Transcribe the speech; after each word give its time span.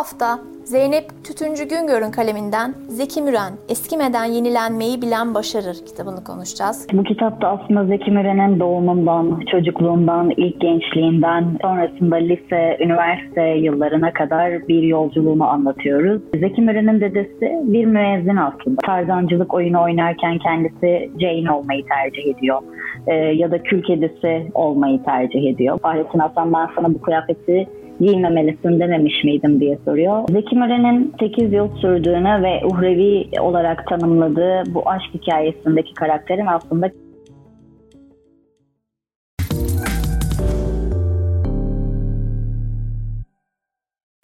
hafta 0.00 0.38
Zeynep 0.64 1.04
Tütüncü 1.24 1.64
Güngör'ün 1.68 2.10
kaleminden 2.10 2.74
Zeki 2.88 3.22
Müren 3.22 3.52
Eskimeden 3.68 4.24
Yenilenmeyi 4.24 5.02
Bilen 5.02 5.34
Başarır 5.34 5.76
kitabını 5.86 6.24
konuşacağız. 6.24 6.86
Bu 6.92 7.02
kitapta 7.02 7.48
aslında 7.48 7.84
Zeki 7.84 8.10
Müren'in 8.10 8.60
doğumundan, 8.60 9.40
çocukluğundan, 9.50 10.30
ilk 10.36 10.60
gençliğinden, 10.60 11.44
sonrasında 11.62 12.16
lise, 12.16 12.76
üniversite 12.80 13.42
yıllarına 13.42 14.12
kadar 14.12 14.68
bir 14.68 14.82
yolculuğunu 14.82 15.44
anlatıyoruz. 15.48 16.22
Zeki 16.34 16.62
Müren'in 16.62 17.00
dedesi 17.00 17.46
bir 17.62 17.84
müezzin 17.84 18.36
aslında. 18.36 18.80
Tarzancılık 18.86 19.54
oyunu 19.54 19.82
oynarken 19.82 20.38
kendisi 20.38 21.10
Jane 21.20 21.52
olmayı 21.52 21.84
tercih 21.86 22.36
ediyor. 22.36 22.62
Ee, 23.06 23.14
ya 23.14 23.50
da 23.50 23.62
kül 23.62 23.82
kedisi 23.82 24.50
olmayı 24.54 25.02
tercih 25.02 25.50
ediyor. 25.50 25.78
Fahrettin 25.78 26.18
Hasan 26.18 26.52
ben 26.52 26.68
sana 26.76 26.94
bu 26.94 27.00
kıyafeti 27.00 27.68
giymemelisin 28.00 28.80
dememiş 28.80 29.24
miydim 29.24 29.60
diye 29.60 29.78
soruyor. 29.84 30.28
Zeki 30.28 30.56
Müren'in 30.56 31.14
8 31.20 31.52
yıl 31.52 31.76
sürdüğünü 31.76 32.42
ve 32.42 32.66
uhrevi 32.66 33.40
olarak 33.40 33.86
tanımladığı 33.86 34.74
bu 34.74 34.88
aşk 34.88 35.14
hikayesindeki 35.14 35.94
karakterin 35.94 36.46
aslında 36.46 36.90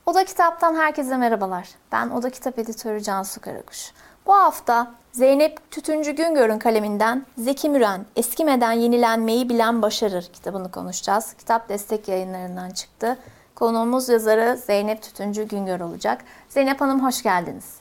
Oda 0.06 0.24
Kitap'tan 0.24 0.74
herkese 0.74 1.16
merhabalar. 1.16 1.68
Ben 1.92 2.10
Oda 2.10 2.30
Kitap 2.30 2.58
Editörü 2.58 3.02
Cansu 3.02 3.40
Karakuş. 3.40 3.92
Bu 4.26 4.34
hafta 4.34 4.94
Zeynep 5.12 5.70
Tütüncü 5.70 6.12
Güngör'ün 6.12 6.58
kaleminden 6.58 7.26
Zeki 7.38 7.68
Müren 7.68 8.00
Eskimeden 8.16 8.72
Yenilenmeyi 8.72 9.48
Bilen 9.48 9.82
Başarır 9.82 10.24
kitabını 10.32 10.70
konuşacağız. 10.70 11.34
Kitap 11.34 11.68
destek 11.68 12.08
yayınlarından 12.08 12.70
çıktı. 12.70 13.16
Konuğumuz 13.56 14.08
yazarı 14.08 14.56
Zeynep 14.56 15.02
Tütüncü 15.02 15.48
Güngör 15.48 15.80
olacak. 15.80 16.18
Zeynep 16.48 16.80
Hanım 16.80 17.04
hoş 17.04 17.22
geldiniz. 17.22 17.80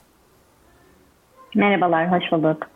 Merhabalar, 1.54 2.12
hoş 2.12 2.32
bulduk. 2.32 2.70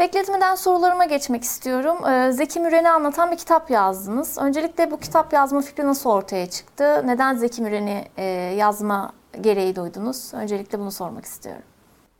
Bekletmeden 0.00 0.54
sorularıma 0.54 1.04
geçmek 1.04 1.42
istiyorum. 1.42 1.96
Ee, 2.10 2.32
Zeki 2.32 2.60
Müren'i 2.60 2.88
anlatan 2.88 3.30
bir 3.32 3.36
kitap 3.36 3.70
yazdınız. 3.70 4.38
Öncelikle 4.42 4.90
bu 4.90 5.00
kitap 5.00 5.32
yazma 5.32 5.60
fikri 5.60 5.86
nasıl 5.86 6.10
ortaya 6.10 6.46
çıktı? 6.46 6.84
Neden 7.06 7.34
Zeki 7.34 7.62
Müren'i 7.62 8.02
e, 8.16 8.24
yazma 8.58 9.12
gereği 9.40 9.76
duydunuz? 9.76 10.34
Öncelikle 10.34 10.78
bunu 10.78 10.90
sormak 10.90 11.24
istiyorum. 11.24 11.62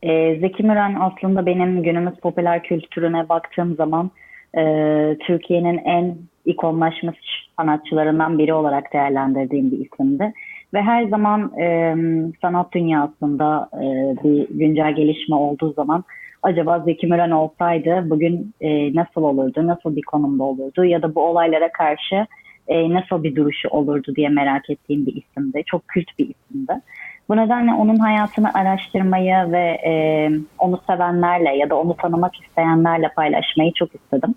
Ee, 0.03 0.39
Zeki 0.39 0.63
Müren 0.63 0.95
aslında 0.99 1.45
benim 1.45 1.83
günümüz 1.83 2.15
popüler 2.15 2.63
kültürüne 2.63 3.29
baktığım 3.29 3.75
zaman 3.75 4.11
e, 4.57 4.63
Türkiye'nin 5.27 5.77
en 5.77 6.17
ikonlaşmış 6.45 7.17
sanatçılarından 7.59 8.37
biri 8.37 8.53
olarak 8.53 8.93
değerlendirdiğim 8.93 9.71
bir 9.71 9.85
isimdi. 9.85 10.33
Ve 10.73 10.81
her 10.81 11.03
zaman 11.03 11.59
e, 11.59 11.95
sanat 12.41 12.73
dünyasında 12.73 13.69
e, 13.73 13.85
bir 14.23 14.47
güncel 14.49 14.95
gelişme 14.95 15.35
olduğu 15.35 15.73
zaman 15.73 16.03
acaba 16.43 16.79
Zeki 16.79 17.07
Müren 17.07 17.31
olsaydı 17.31 18.09
bugün 18.09 18.53
e, 18.61 18.95
nasıl 18.95 19.23
olurdu, 19.23 19.67
nasıl 19.67 19.95
bir 19.95 20.01
konumda 20.01 20.43
olurdu 20.43 20.85
ya 20.85 21.01
da 21.01 21.15
bu 21.15 21.21
olaylara 21.25 21.71
karşı 21.71 22.27
e, 22.67 22.93
nasıl 22.93 23.23
bir 23.23 23.35
duruşu 23.35 23.69
olurdu 23.69 24.15
diye 24.15 24.29
merak 24.29 24.69
ettiğim 24.69 25.05
bir 25.05 25.15
isimdi. 25.15 25.63
Çok 25.65 25.87
kült 25.87 26.07
bir 26.19 26.29
isimdi. 26.29 26.73
Bu 27.29 27.37
nedenle 27.37 27.73
onun 27.73 27.95
hayatını 27.95 28.53
araştırmayı 28.53 29.51
ve 29.51 29.81
e, 29.85 29.93
onu 30.59 30.81
sevenlerle 30.87 31.57
ya 31.57 31.69
da 31.69 31.75
onu 31.75 31.95
tanımak 31.97 32.35
isteyenlerle 32.35 33.09
paylaşmayı 33.15 33.71
çok 33.73 33.95
istedim. 33.95 34.35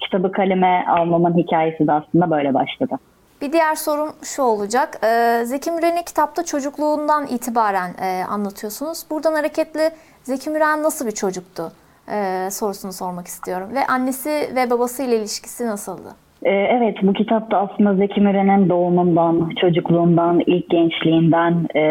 Kitabı 0.00 0.32
kaleme 0.32 0.84
almamın 0.88 1.38
hikayesi 1.38 1.86
de 1.86 1.92
aslında 1.92 2.30
böyle 2.30 2.54
başladı. 2.54 2.98
Bir 3.42 3.52
diğer 3.52 3.74
sorum 3.74 4.08
şu 4.22 4.42
olacak. 4.42 4.88
Ee, 5.04 5.44
Zeki 5.44 5.70
Müren'i 5.70 6.04
kitapta 6.04 6.44
çocukluğundan 6.44 7.26
itibaren 7.26 7.90
e, 8.02 8.24
anlatıyorsunuz. 8.24 9.06
Buradan 9.10 9.34
hareketle 9.34 9.90
Zeki 10.22 10.50
Müren 10.50 10.82
nasıl 10.82 11.06
bir 11.06 11.12
çocuktu 11.12 11.72
e, 12.12 12.48
sorusunu 12.50 12.92
sormak 12.92 13.26
istiyorum. 13.26 13.68
Ve 13.74 13.86
annesi 13.86 14.30
ve 14.30 14.70
babası 14.70 15.02
ile 15.02 15.16
ilişkisi 15.16 15.66
nasıldı? 15.66 16.08
Ee, 16.42 16.50
evet, 16.50 16.96
bu 17.02 17.12
kitapta 17.12 17.58
aslında 17.58 17.94
Zeki 17.94 18.20
Müren'in 18.20 18.68
doğumundan, 18.68 19.50
çocukluğundan, 19.60 20.42
ilk 20.46 20.70
gençliğinden, 20.70 21.66
e, 21.76 21.82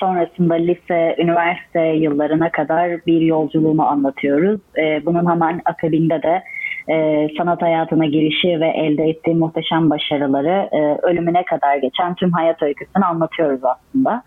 sonrasında 0.00 0.54
lise, 0.54 1.16
üniversite 1.18 1.80
yıllarına 1.80 2.50
kadar 2.50 3.06
bir 3.06 3.20
yolculuğunu 3.20 3.86
anlatıyoruz. 3.86 4.60
Bunun 5.06 5.30
hemen 5.30 5.60
akabinde 5.64 6.22
de 6.22 6.42
e, 6.90 7.28
sanat 7.38 7.62
hayatına 7.62 8.06
girişi 8.06 8.60
ve 8.60 8.68
elde 8.68 9.04
ettiği 9.04 9.34
muhteşem 9.34 9.90
başarıları 9.90 10.68
e, 10.72 10.98
ölümüne 11.02 11.44
kadar 11.44 11.76
geçen 11.76 12.14
tüm 12.14 12.32
hayat 12.32 12.62
öyküsünü 12.62 13.04
anlatıyoruz 13.04 13.60
aslında. 13.64 14.22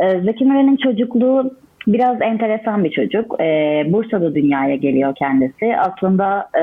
E, 0.00 0.20
Zeki 0.20 0.44
Müren'in 0.44 0.76
çocukluğu 0.76 1.50
biraz 1.86 2.22
enteresan 2.22 2.84
bir 2.84 2.90
çocuk. 2.90 3.40
E, 3.40 3.82
Bursa'da 3.86 4.34
dünyaya 4.34 4.76
geliyor 4.76 5.14
kendisi. 5.18 5.76
Aslında 5.76 6.48
e, 6.54 6.62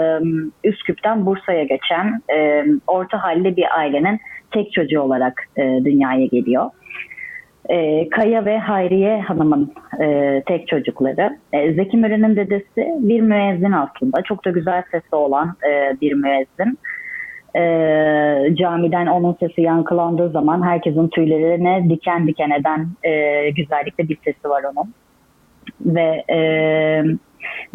Üsküp'ten 0.64 1.26
Bursa'ya 1.26 1.64
geçen 1.64 2.22
e, 2.38 2.66
orta 2.88 3.24
halli 3.24 3.58
bir 3.58 3.78
ailenin 3.78 4.20
tek 4.52 4.74
çocuğu 4.74 5.02
olarak 5.02 5.44
e, 5.58 5.62
dünyaya 5.62 6.26
geliyor 6.26 6.70
e, 7.70 8.10
Kaya 8.10 8.46
ve 8.46 8.60
Hayriye 8.60 9.22
Hanım'ın 9.22 9.74
e, 10.02 10.44
tek 10.46 10.68
çocukları. 10.68 11.38
E, 11.54 11.74
Zeki 11.74 11.98
Müren'in 11.98 12.36
dedesi 12.36 12.88
bir 13.00 13.22
müezzin 13.22 13.72
aslında. 13.72 14.22
Çok 14.22 14.46
da 14.46 14.50
güzel 14.50 14.84
sesi 14.92 15.16
olan 15.16 15.56
e, 15.70 16.02
bir 16.02 16.14
müezzin. 16.14 16.80
E, 17.56 18.56
camiden 18.56 19.08
onun 19.08 19.34
sesi 19.40 19.62
yankılandığı 19.62 20.30
zaman 20.30 20.66
herkesin 20.66 21.08
tüylerine 21.08 21.90
diken 21.90 22.28
diken 22.28 22.50
eden 22.50 22.88
e, 23.04 23.50
güzellikte 23.50 24.10
bir 24.10 24.18
sesi 24.24 24.50
var 24.50 24.64
onun. 24.64 24.94
Ve 25.86 26.24
e, 26.30 26.40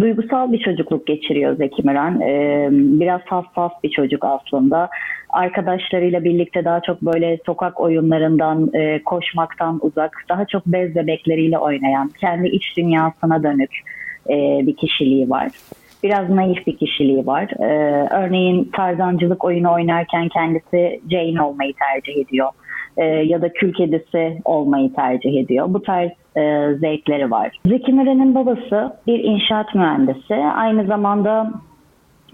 duygusal 0.00 0.52
bir 0.52 0.58
çocukluk 0.58 1.06
geçiriyor 1.06 1.56
Zeki 1.56 1.82
Müren. 1.86 2.20
E, 2.20 2.68
biraz 2.72 3.20
hassas 3.20 3.72
bir 3.82 3.90
çocuk 3.90 4.24
aslında 4.24 4.88
arkadaşlarıyla 5.30 6.24
birlikte 6.24 6.64
daha 6.64 6.80
çok 6.80 7.02
böyle 7.02 7.38
sokak 7.46 7.80
oyunlarından, 7.80 8.70
e, 8.74 9.02
koşmaktan 9.04 9.78
uzak, 9.82 10.24
daha 10.28 10.44
çok 10.44 10.66
bez 10.66 10.94
bebekleriyle 10.94 11.58
oynayan, 11.58 12.10
kendi 12.20 12.48
iç 12.48 12.76
dünyasına 12.76 13.42
dönük 13.42 13.70
e, 14.30 14.66
bir 14.66 14.76
kişiliği 14.76 15.30
var. 15.30 15.48
Biraz 16.02 16.30
naif 16.30 16.66
bir 16.66 16.76
kişiliği 16.76 17.26
var. 17.26 17.48
E, 17.60 18.08
örneğin 18.10 18.70
tarzancılık 18.76 19.44
oyunu 19.44 19.72
oynarken 19.72 20.28
kendisi 20.28 21.00
Jane 21.10 21.42
olmayı 21.42 21.72
tercih 21.72 22.22
ediyor. 22.22 22.48
E, 22.96 23.04
ya 23.04 23.42
da 23.42 23.52
kül 23.52 23.72
kedisi 23.72 24.40
olmayı 24.44 24.94
tercih 24.94 25.40
ediyor. 25.40 25.66
Bu 25.68 25.82
tarz 25.82 26.10
e, 26.36 26.74
zevkleri 26.74 27.30
var. 27.30 27.58
Zeki 27.66 27.92
Müren'in 27.92 28.34
babası 28.34 28.96
bir 29.06 29.24
inşaat 29.24 29.74
mühendisi. 29.74 30.34
Aynı 30.34 30.86
zamanda 30.86 31.52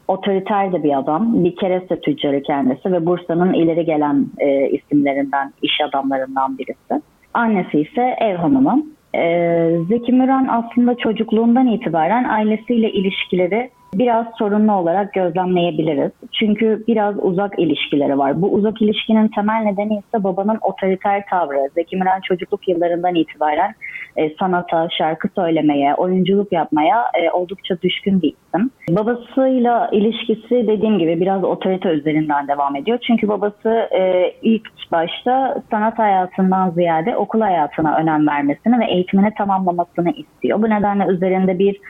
otoriter 0.08 0.72
de 0.72 0.82
bir 0.82 0.98
adam. 0.98 1.44
Bir 1.44 1.56
kereste 1.56 2.00
tüccarı 2.00 2.42
kendisi 2.42 2.92
ve 2.92 3.06
Bursa'nın 3.06 3.52
ileri 3.52 3.84
gelen 3.84 4.26
e, 4.38 4.68
isimlerinden, 4.70 5.52
iş 5.62 5.80
adamlarından 5.88 6.58
birisi. 6.58 7.02
Annesi 7.34 7.80
ise 7.80 8.16
ev 8.20 8.36
hanımı. 8.36 8.82
E, 9.14 9.70
Zeki 9.88 10.12
Müren 10.12 10.48
aslında 10.50 10.94
çocukluğundan 10.94 11.66
itibaren 11.66 12.24
ailesiyle 12.24 12.92
ilişkileri 12.92 13.70
biraz 13.94 14.26
sorunlu 14.38 14.72
olarak 14.72 15.12
gözlemleyebiliriz. 15.12 16.12
Çünkü 16.32 16.84
biraz 16.88 17.14
uzak 17.18 17.58
ilişkileri 17.58 18.18
var. 18.18 18.42
Bu 18.42 18.52
uzak 18.52 18.82
ilişkinin 18.82 19.28
temel 19.28 19.62
nedeni 19.62 19.98
ise 19.98 20.24
babanın 20.24 20.58
otoriter 20.62 21.22
tavrı. 21.30 21.70
Zeki 21.74 21.96
Müren 21.96 22.20
çocukluk 22.20 22.68
yıllarından 22.68 23.14
itibaren 23.14 23.74
e, 24.18 24.34
sanata, 24.40 24.88
şarkı 24.98 25.28
söylemeye, 25.34 25.94
oyunculuk 25.94 26.52
yapmaya 26.52 27.04
e, 27.14 27.30
oldukça 27.30 27.82
düşkün 27.82 28.22
bir 28.22 28.28
isim. 28.28 28.70
Babasıyla 28.90 29.88
ilişkisi 29.92 30.66
dediğim 30.66 30.98
gibi 30.98 31.20
biraz 31.20 31.44
otorite 31.44 31.88
üzerinden 31.88 32.48
devam 32.48 32.76
ediyor. 32.76 32.98
Çünkü 33.06 33.28
babası 33.28 33.88
e, 33.98 34.32
ilk 34.42 34.68
başta 34.92 35.62
sanat 35.70 35.98
hayatından 35.98 36.70
ziyade 36.70 37.16
okul 37.16 37.40
hayatına 37.40 37.96
önem 37.96 38.26
vermesini 38.26 38.78
ve 38.78 38.84
eğitimini 38.84 39.34
tamamlamasını 39.38 40.10
istiyor. 40.10 40.62
Bu 40.62 40.70
nedenle 40.70 41.06
üzerinde 41.06 41.58
bir 41.58 41.80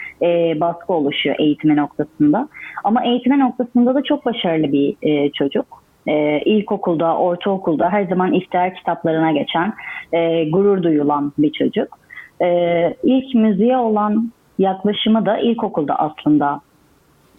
baskı 0.61 0.93
oluşuyor 0.93 1.37
eğitimi 1.39 1.77
noktasında. 1.77 2.49
Ama 2.85 3.05
eğitimi 3.05 3.39
noktasında 3.39 3.95
da 3.95 4.03
çok 4.03 4.27
başarılı 4.27 4.73
bir 4.73 4.97
e, 5.03 5.33
çocuk. 5.33 5.83
E, 6.07 6.41
ilkokulda, 6.45 7.17
ortaokulda 7.17 7.91
her 7.91 8.05
zaman 8.05 8.33
ihtiyar 8.33 8.75
kitaplarına 8.75 9.33
geçen, 9.33 9.75
e, 10.13 10.51
gurur 10.51 10.83
duyulan 10.83 11.33
bir 11.39 11.53
çocuk. 11.53 11.99
E, 12.43 12.95
ilk 13.03 13.35
müziğe 13.35 13.77
olan 13.77 14.33
yaklaşımı 14.59 15.27
da 15.27 15.39
ilkokulda 15.39 15.97
aslında 15.97 16.61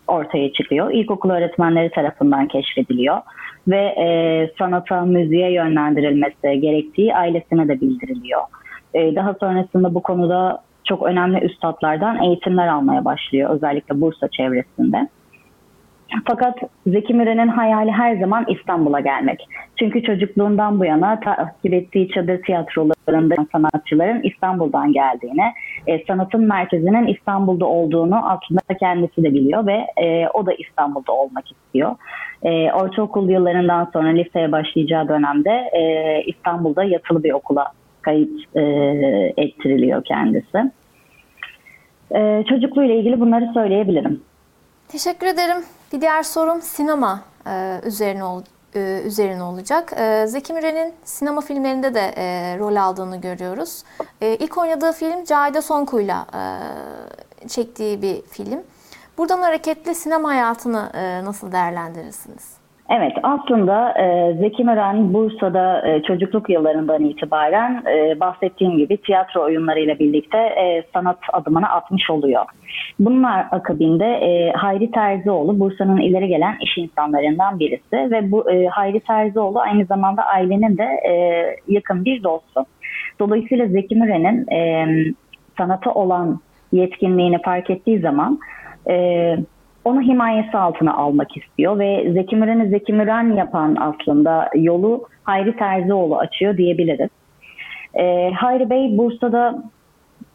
ortaya 0.07 0.53
çıkıyor. 0.53 0.91
İlkokul 0.91 1.29
öğretmenleri 1.29 1.91
tarafından 1.91 2.47
keşfediliyor 2.47 3.17
ve 3.67 3.77
e, 3.77 4.05
sanata, 4.57 5.01
müziğe 5.01 5.51
yönlendirilmesi 5.51 6.59
gerektiği 6.59 7.15
ailesine 7.15 7.67
de 7.67 7.81
bildiriliyor. 7.81 8.41
E, 8.93 9.15
daha 9.15 9.33
sonrasında 9.33 9.93
bu 9.93 10.01
konuda 10.01 10.63
çok 10.83 11.03
önemli 11.03 11.39
üstadlardan 11.39 12.23
eğitimler 12.23 12.67
almaya 12.67 13.05
başlıyor 13.05 13.49
özellikle 13.49 14.01
Bursa 14.01 14.27
çevresinde. 14.27 15.09
Fakat 16.25 16.57
Zeki 16.87 17.13
Müren'in 17.13 17.47
hayali 17.47 17.91
her 17.91 18.15
zaman 18.15 18.45
İstanbul'a 18.49 18.99
gelmek. 18.99 19.47
Çünkü 19.79 20.03
çocukluğundan 20.03 20.79
bu 20.79 20.85
yana 20.85 21.19
takip 21.19 21.73
ettiği 21.73 22.09
çadır 22.09 22.41
tiyatrolarında 22.41 23.35
sanatçıların 23.51 24.21
İstanbul'dan 24.23 24.93
geldiğini, 24.93 25.53
e, 25.87 26.05
sanatın 26.05 26.47
merkezinin 26.47 27.07
İstanbul'da 27.07 27.65
olduğunu 27.65 28.29
aslında 28.29 28.77
kendisi 28.79 29.23
de 29.23 29.33
biliyor 29.33 29.67
ve 29.67 29.85
e, 29.97 30.27
o 30.33 30.45
da 30.45 30.53
İstanbul'da 30.53 31.11
olmak 31.11 31.51
istiyor. 31.51 31.95
E, 32.43 32.71
ortaokul 32.71 33.29
yıllarından 33.29 33.89
sonra 33.93 34.07
liseye 34.07 34.51
başlayacağı 34.51 35.07
dönemde 35.07 35.51
e, 35.51 36.23
İstanbul'da 36.23 36.83
yatılı 36.83 37.23
bir 37.23 37.31
okula 37.31 37.65
kayıt 38.01 38.55
e, 38.55 38.61
ettiriliyor 39.37 40.03
kendisi. 40.03 40.71
E, 42.15 42.43
çocukluğuyla 42.49 42.95
ilgili 42.95 43.19
bunları 43.19 43.51
söyleyebilirim. 43.53 44.28
Teşekkür 44.89 45.27
ederim. 45.27 45.65
Bir 45.93 46.01
diğer 46.01 46.23
sorum 46.23 46.61
sinema 46.61 47.21
e, 47.47 47.81
üzerine 47.83 48.23
ol, 48.23 48.41
e, 48.75 49.01
üzerine 49.05 49.43
olacak. 49.43 49.93
E, 49.97 50.27
Zeki 50.27 50.53
Müren'in 50.53 50.93
sinema 51.03 51.41
filmlerinde 51.41 51.93
de 51.93 52.13
e, 52.17 52.57
rol 52.59 52.75
aldığını 52.75 53.21
görüyoruz. 53.21 53.83
İlk 54.21 54.57
oynadığı 54.57 54.91
film 54.91 55.23
Cahide 55.23 55.61
Sonku'yla 55.61 56.27
çektiği 57.47 58.01
bir 58.01 58.21
film. 58.21 58.63
Buradan 59.17 59.41
hareketli 59.41 59.95
sinema 59.95 60.29
hayatını 60.29 60.91
nasıl 61.25 61.51
değerlendirirsiniz? 61.51 62.58
Evet 62.91 63.13
aslında 63.23 63.93
e, 63.99 64.33
Zeki 64.39 64.63
Müren 64.63 65.13
Bursa'da 65.13 65.87
e, 65.87 66.03
çocukluk 66.03 66.49
yıllarından 66.49 67.03
itibaren 67.03 67.83
e, 67.85 68.19
bahsettiğim 68.19 68.77
gibi 68.77 68.97
tiyatro 68.97 69.43
oyunlarıyla 69.43 69.99
birlikte 69.99 70.37
e, 70.37 70.83
sanat 70.93 71.17
adımını 71.33 71.69
atmış 71.69 72.09
oluyor. 72.09 72.45
Bunlar 72.99 73.45
akabinde 73.51 74.05
e, 74.05 74.51
Hayri 74.51 74.91
Terzioğlu 74.91 75.59
Bursa'nın 75.59 75.97
ileri 75.97 76.27
gelen 76.27 76.57
iş 76.61 76.77
insanlarından 76.77 77.59
birisi 77.59 78.11
ve 78.11 78.31
bu 78.31 78.51
e, 78.51 78.67
Hayri 78.67 78.99
Terzioğlu 78.99 79.59
aynı 79.59 79.85
zamanda 79.85 80.23
ailenin 80.23 80.77
de 80.77 80.83
e, 80.83 81.13
yakın 81.67 82.05
bir 82.05 82.23
dostu. 82.23 82.65
Dolayısıyla 83.19 83.67
Zeki 83.67 83.95
Müren'in 83.95 84.51
e, 84.51 84.87
sanata 85.57 85.93
olan 85.93 86.39
yetkinliğini 86.71 87.41
fark 87.41 87.69
ettiği 87.69 87.99
zaman 87.99 88.39
e, 88.89 89.35
onu 89.89 90.01
himayesi 90.01 90.57
altına 90.57 90.93
almak 90.93 91.37
istiyor 91.37 91.79
ve 91.79 92.11
Zeki 92.13 92.35
Müren'i 92.35 92.69
Zeki 92.69 92.93
Müren 92.93 93.35
yapan 93.35 93.77
aslında 93.79 94.49
yolu 94.55 95.07
Hayri 95.23 95.55
Terzioğlu 95.55 96.17
açıyor 96.17 96.57
diyebiliriz. 96.57 97.09
E, 97.93 98.31
Hayri 98.31 98.69
Bey 98.69 98.97
Bursa'da 98.97 99.63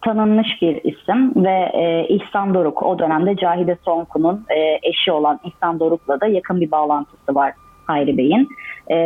tanınmış 0.05 0.63
bir 0.63 0.81
isim 0.85 1.45
ve 1.45 1.71
e, 1.75 2.07
İhsan 2.09 2.55
Doruk 2.55 2.83
o 2.83 2.99
dönemde 2.99 3.37
Cahide 3.37 3.77
Sonku'nun 3.85 4.45
e, 4.51 4.89
eşi 4.89 5.13
olan 5.13 5.41
İhsan 5.45 5.81
Doruk'la 5.81 6.21
da 6.21 6.27
yakın 6.27 6.61
bir 6.61 6.71
bağlantısı 6.71 7.35
var 7.35 7.53
Hayri 7.87 8.19
Bey'in. 8.19 8.49
E, 8.91 8.97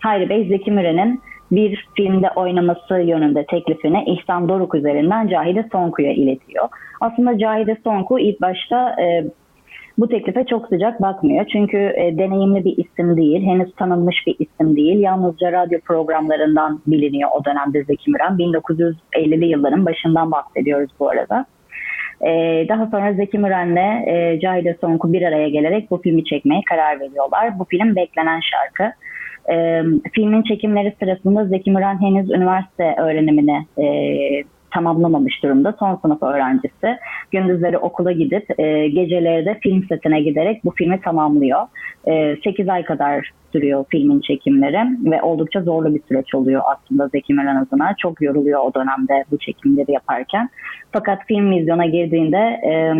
Hayri 0.00 0.28
Bey 0.28 0.48
Zeki 0.48 0.70
Müren'in 0.70 1.20
bir 1.50 1.88
filmde 1.96 2.30
oynaması 2.36 2.94
yönünde 2.98 3.46
teklifini 3.46 4.04
İhsan 4.04 4.48
Doruk 4.48 4.74
üzerinden 4.74 5.28
Cahide 5.28 5.68
Sonku'ya 5.72 6.12
iletiyor. 6.12 6.68
Aslında 7.00 7.38
Cahide 7.38 7.76
Sonku 7.84 8.18
ilk 8.18 8.40
başta 8.40 8.96
e, 9.02 9.24
bu 9.98 10.08
teklife 10.08 10.44
çok 10.44 10.68
sıcak 10.68 11.02
bakmıyor. 11.02 11.46
Çünkü 11.52 11.76
e, 11.76 12.18
deneyimli 12.18 12.64
bir 12.64 12.76
isim 12.76 13.16
değil, 13.16 13.46
henüz 13.46 13.74
tanınmış 13.74 14.16
bir 14.26 14.36
isim 14.38 14.76
değil. 14.76 14.98
Yalnızca 14.98 15.52
radyo 15.52 15.80
programlarından 15.80 16.80
biliniyor 16.86 17.30
o 17.34 17.44
dönemde 17.44 17.84
Zeki 17.84 18.10
Müren. 18.10 18.32
1950'li 18.32 19.46
yılların 19.46 19.86
başından 19.86 20.30
bahsediyoruz 20.32 20.90
bu 21.00 21.10
arada. 21.10 21.46
E, 22.20 22.30
daha 22.68 22.86
sonra 22.86 23.12
Zeki 23.12 23.38
Müren'le 23.38 24.08
e, 24.08 24.40
Cahide 24.40 24.76
Sonku 24.80 25.12
bir 25.12 25.22
araya 25.22 25.48
gelerek 25.48 25.90
bu 25.90 25.98
filmi 25.98 26.24
çekmeye 26.24 26.60
karar 26.68 27.00
veriyorlar. 27.00 27.58
Bu 27.58 27.64
film 27.64 27.96
beklenen 27.96 28.40
şarkı. 28.40 28.94
E, 29.52 29.82
filmin 30.12 30.42
çekimleri 30.42 30.94
sırasında 30.98 31.44
Zeki 31.44 31.70
Müren 31.70 32.02
henüz 32.02 32.30
üniversite 32.30 32.94
öğrenimini 32.98 33.66
e, 33.78 33.86
tamamlamamış 34.70 35.42
durumda. 35.42 35.74
Son 35.78 35.96
sınıf 35.96 36.22
öğrencisi. 36.22 36.98
Gündüzleri 37.30 37.78
okula 37.78 38.12
gidip 38.12 38.60
e, 38.60 38.88
geceleri 38.88 39.46
de 39.46 39.58
film 39.62 39.84
setine 39.88 40.20
giderek 40.20 40.64
bu 40.64 40.70
filmi 40.70 41.00
tamamlıyor. 41.00 41.60
E, 42.06 42.36
8 42.44 42.68
ay 42.68 42.84
kadar 42.84 43.30
sürüyor 43.52 43.84
filmin 43.88 44.20
çekimleri 44.20 45.10
ve 45.10 45.22
oldukça 45.22 45.62
zorlu 45.62 45.94
bir 45.94 46.02
süreç 46.08 46.34
oluyor 46.34 46.62
aslında 46.66 47.08
Zeki 47.08 47.34
Müren 47.34 47.56
adına. 47.56 47.94
Çok 47.98 48.22
yoruluyor 48.22 48.60
o 48.64 48.74
dönemde 48.74 49.24
bu 49.30 49.38
çekimleri 49.38 49.92
yaparken. 49.92 50.48
Fakat 50.92 51.18
film 51.26 51.50
vizyona 51.50 51.86
girdiğinde 51.86 52.38
e, 52.38 52.94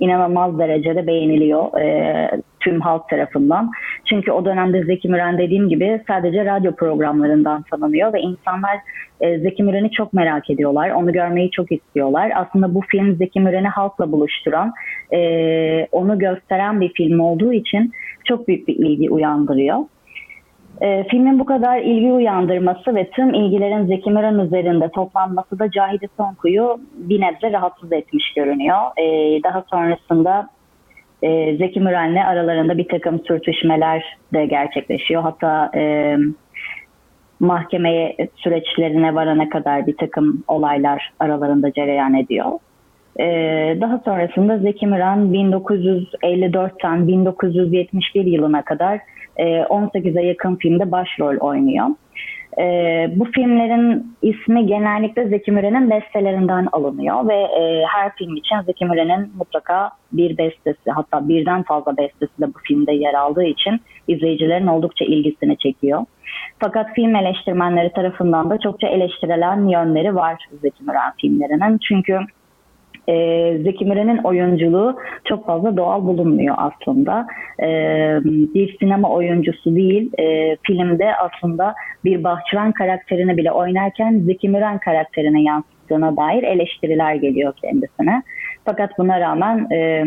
inanılmaz 0.00 0.58
derecede 0.58 1.06
beğeniliyor 1.06 1.80
e, 1.80 2.30
tüm 2.60 2.80
halk 2.80 3.08
tarafından. 3.08 3.70
Çünkü 4.06 4.32
o 4.32 4.44
dönemde 4.44 4.84
Zeki 4.84 5.08
Müren 5.08 5.38
dediğim 5.38 5.68
gibi 5.68 6.02
sadece 6.06 6.44
radyo 6.44 6.72
programlarından 6.72 7.62
tanınıyor 7.62 8.12
ve 8.12 8.20
insanlar 8.20 8.78
e, 9.20 9.38
Zeki 9.38 9.62
Müren'i 9.62 9.90
çok 9.90 10.12
merak 10.12 10.50
ediyorlar. 10.50 10.90
Onu 10.90 11.12
görmeyi 11.12 11.50
çok 11.50 11.72
istiyorlar. 11.72 12.32
Aslında 12.34 12.74
bu 12.74 12.80
film 12.80 13.16
Zeki 13.16 13.40
Müren'i 13.40 13.68
halkla 13.68 14.12
buluşturan, 14.12 14.72
e, 15.12 15.20
onu 15.92 16.18
gösteren 16.18 16.80
bir 16.80 16.92
film 16.92 17.20
olduğu 17.20 17.52
için 17.52 17.92
çok 18.24 18.48
büyük 18.48 18.68
bir 18.68 18.76
ilgi 18.76 19.10
uyandırıyor. 19.10 19.78
E, 20.80 21.04
filmin 21.04 21.38
bu 21.38 21.44
kadar 21.44 21.78
ilgi 21.78 22.12
uyandırması 22.12 22.94
ve 22.94 23.10
tüm 23.10 23.34
ilgilerin 23.34 23.86
Zeki 23.86 24.10
Müren 24.10 24.38
üzerinde 24.38 24.88
toplanması 24.88 25.58
da 25.58 25.70
Cahide 25.70 26.08
Sonku'yu 26.16 26.80
bir 26.94 27.20
nebze 27.20 27.52
rahatsız 27.52 27.92
etmiş 27.92 28.34
görünüyor. 28.34 28.78
E, 28.96 29.04
daha 29.42 29.64
sonrasında 29.70 30.48
e, 31.22 31.56
Zeki 31.56 31.80
Müren'le 31.80 32.24
aralarında 32.24 32.78
bir 32.78 32.88
takım 32.88 33.20
sürtüşmeler 33.24 34.16
de 34.32 34.46
gerçekleşiyor. 34.46 35.22
Hatta 35.22 35.70
e, 35.74 36.16
mahkemeye 37.40 38.16
süreçlerine 38.36 39.14
varana 39.14 39.48
kadar 39.48 39.86
bir 39.86 39.96
takım 39.96 40.44
olaylar 40.48 41.12
aralarında 41.20 41.72
cereyan 41.72 42.14
ediyor. 42.14 42.52
Ee, 43.20 43.76
daha 43.80 43.98
sonrasında 43.98 44.58
Zeki 44.58 44.86
Müren 44.86 45.18
1954'ten 45.18 47.08
1971 47.08 48.24
yılına 48.24 48.64
kadar 48.64 49.00
18'e 49.38 50.26
yakın 50.26 50.56
filmde 50.56 50.90
başrol 50.90 51.36
oynuyor. 51.36 51.86
E, 52.58 52.64
bu 53.16 53.24
filmlerin 53.24 54.16
ismi 54.22 54.66
genellikle 54.66 55.28
Zeki 55.28 55.52
Müren'in 55.52 55.90
bestelerinden 55.90 56.68
alınıyor 56.72 57.28
ve 57.28 57.34
e, 57.34 57.84
her 57.86 58.14
film 58.14 58.36
için 58.36 58.60
Zeki 58.66 58.84
Müren'in 58.84 59.32
mutlaka 59.38 59.90
bir 60.12 60.38
bestesi 60.38 60.90
hatta 60.90 61.28
birden 61.28 61.62
fazla 61.62 61.96
bestesi 61.96 62.40
de 62.40 62.46
bu 62.46 62.58
filmde 62.68 62.92
yer 62.92 63.14
aldığı 63.14 63.44
için 63.44 63.80
izleyicilerin 64.08 64.66
oldukça 64.66 65.04
ilgisini 65.04 65.58
çekiyor. 65.58 66.04
Fakat 66.58 66.94
film 66.94 67.16
eleştirmenleri 67.16 67.92
tarafından 67.92 68.50
da 68.50 68.58
çokça 68.58 68.88
eleştirilen 68.88 69.68
yönleri 69.68 70.14
var 70.14 70.44
Zeki 70.62 70.84
Müren 70.84 71.12
filmlerinin. 71.20 71.78
Çünkü 71.78 72.18
e, 73.08 73.58
Zeki 73.58 73.84
Müren'in 73.84 74.18
oyunculuğu 74.18 74.96
çok 75.24 75.46
fazla 75.46 75.76
doğal 75.76 76.02
bulunmuyor 76.02 76.54
aslında. 76.58 77.26
E, 77.60 77.68
bir 78.54 78.76
sinema 78.78 79.10
oyuncusu 79.10 79.76
değil, 79.76 80.12
e, 80.18 80.56
filmde 80.62 81.16
aslında 81.16 81.74
bir 82.04 82.24
bahçıvan 82.24 82.72
karakterini 82.72 83.36
bile 83.36 83.52
oynarken 83.52 84.18
Zeki 84.18 84.48
Müren 84.48 84.78
karakterine 84.78 85.42
yansıttığına 85.42 86.16
dair 86.16 86.42
eleştiriler 86.42 87.14
geliyor 87.14 87.52
kendisine. 87.62 88.22
Fakat 88.64 88.98
buna 88.98 89.20
rağmen 89.20 89.70
e, 89.72 90.04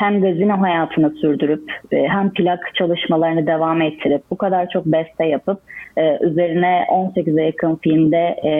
hem 0.00 0.20
gazino 0.20 0.60
hayatını 0.60 1.10
sürdürüp 1.10 1.72
e, 1.92 2.08
hem 2.08 2.32
plak 2.32 2.74
çalışmalarını 2.74 3.46
devam 3.46 3.82
ettirip 3.82 4.22
bu 4.30 4.36
kadar 4.36 4.68
çok 4.68 4.86
beste 4.86 5.26
yapıp 5.26 5.60
e, 5.96 6.18
üzerine 6.20 6.86
18'e 6.90 7.44
yakın 7.44 7.76
filmde 7.76 8.36
e, 8.44 8.52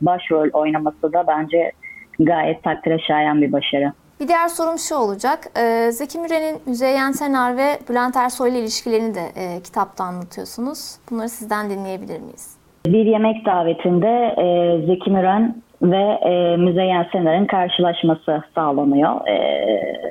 başrol 0.00 0.48
oynaması 0.52 1.12
da 1.12 1.24
bence 1.28 1.72
gayet 2.20 2.62
takdire 2.62 2.98
şayan 2.98 3.42
bir 3.42 3.52
başarı. 3.52 3.92
Bir 4.20 4.28
diğer 4.28 4.48
sorum 4.48 4.78
şu 4.78 4.94
olacak. 4.94 5.38
Ee, 5.58 5.90
Zeki 5.92 6.18
Müren'in 6.18 6.58
Müzeyyen 6.66 7.12
Senar 7.12 7.56
ve 7.56 7.78
Bülent 7.88 8.16
Ersoy 8.16 8.50
ile 8.50 8.58
ilişkilerini 8.58 9.14
de 9.14 9.24
e, 9.36 9.62
kitapta 9.62 10.04
anlatıyorsunuz. 10.04 10.96
Bunları 11.10 11.28
sizden 11.28 11.70
dinleyebilir 11.70 12.20
miyiz? 12.20 12.56
Bir 12.86 13.06
yemek 13.06 13.46
davetinde 13.46 14.34
e, 14.38 14.46
Zeki 14.86 15.10
Müren 15.10 15.62
ve 15.82 16.18
e, 16.30 16.56
Müzeyyen 16.56 17.06
Senar'ın 17.12 17.46
karşılaşması 17.46 18.42
sağlanıyor. 18.54 19.28
E, 19.28 19.36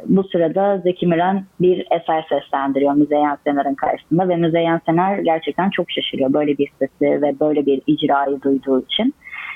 bu 0.06 0.24
sırada 0.24 0.78
Zeki 0.78 1.08
Müren 1.08 1.44
bir 1.62 1.88
eser 1.92 2.26
seslendiriyor 2.30 2.94
Müzeyyen 2.94 3.38
Senar'ın 3.44 3.76
karşısında 3.76 4.30
ve 4.30 4.36
Müzeyyen 4.36 4.82
Senar 4.86 5.18
gerçekten 5.18 5.70
çok 5.70 5.92
şaşırıyor 5.92 6.34
böyle 6.34 6.58
bir 6.58 6.70
sesi 6.80 7.22
ve 7.22 7.40
böyle 7.40 7.66
bir 7.66 7.82
icrayı 7.88 8.42
duyduğu 8.42 8.82
için. 8.82 9.14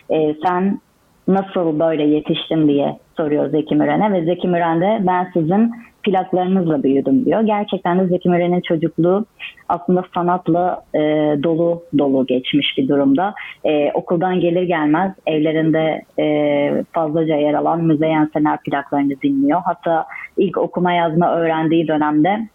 E, 0.10 0.36
sen 0.46 0.80
nasıl 1.28 1.80
böyle 1.80 2.04
yetiştin 2.04 2.68
diye 2.68 2.98
soruyor 3.18 3.50
Zeki 3.50 3.76
Müren'e 3.76 4.14
ve 4.14 4.26
Zeki 4.26 4.48
Müren 4.48 4.82
de 4.82 5.00
ben 5.08 5.28
sizin 5.34 5.72
plaklarınızla 6.04 6.84
büyüdüm 6.84 7.26
diyor. 7.26 7.42
Gerçekten 7.42 8.00
de 8.00 8.08
Zeki 8.08 8.30
Müren'in 8.30 8.62
çocukluğu 8.62 9.26
aslında 9.70 10.04
sanatla 10.14 10.84
e, 10.96 11.00
dolu 11.44 11.84
dolu 11.98 12.26
geçmiş 12.26 12.78
bir 12.78 12.88
durumda. 12.88 13.34
E, 13.66 13.92
okuldan 13.92 14.40
gelir 14.40 14.64
gelmez 14.64 15.12
evlerinde 15.28 16.02
e, 16.20 16.84
fazlaca 16.92 17.36
yer 17.36 17.54
alan 17.54 17.84
Müzeyyen 17.84 18.30
Sener 18.34 18.60
plaklarını 18.62 19.22
dinliyor. 19.24 19.62
Hatta 19.66 20.06
ilk 20.38 20.58
okuma 20.58 20.94
yazma 20.94 21.36
öğrendiği 21.36 21.88
dönemde 21.88 22.48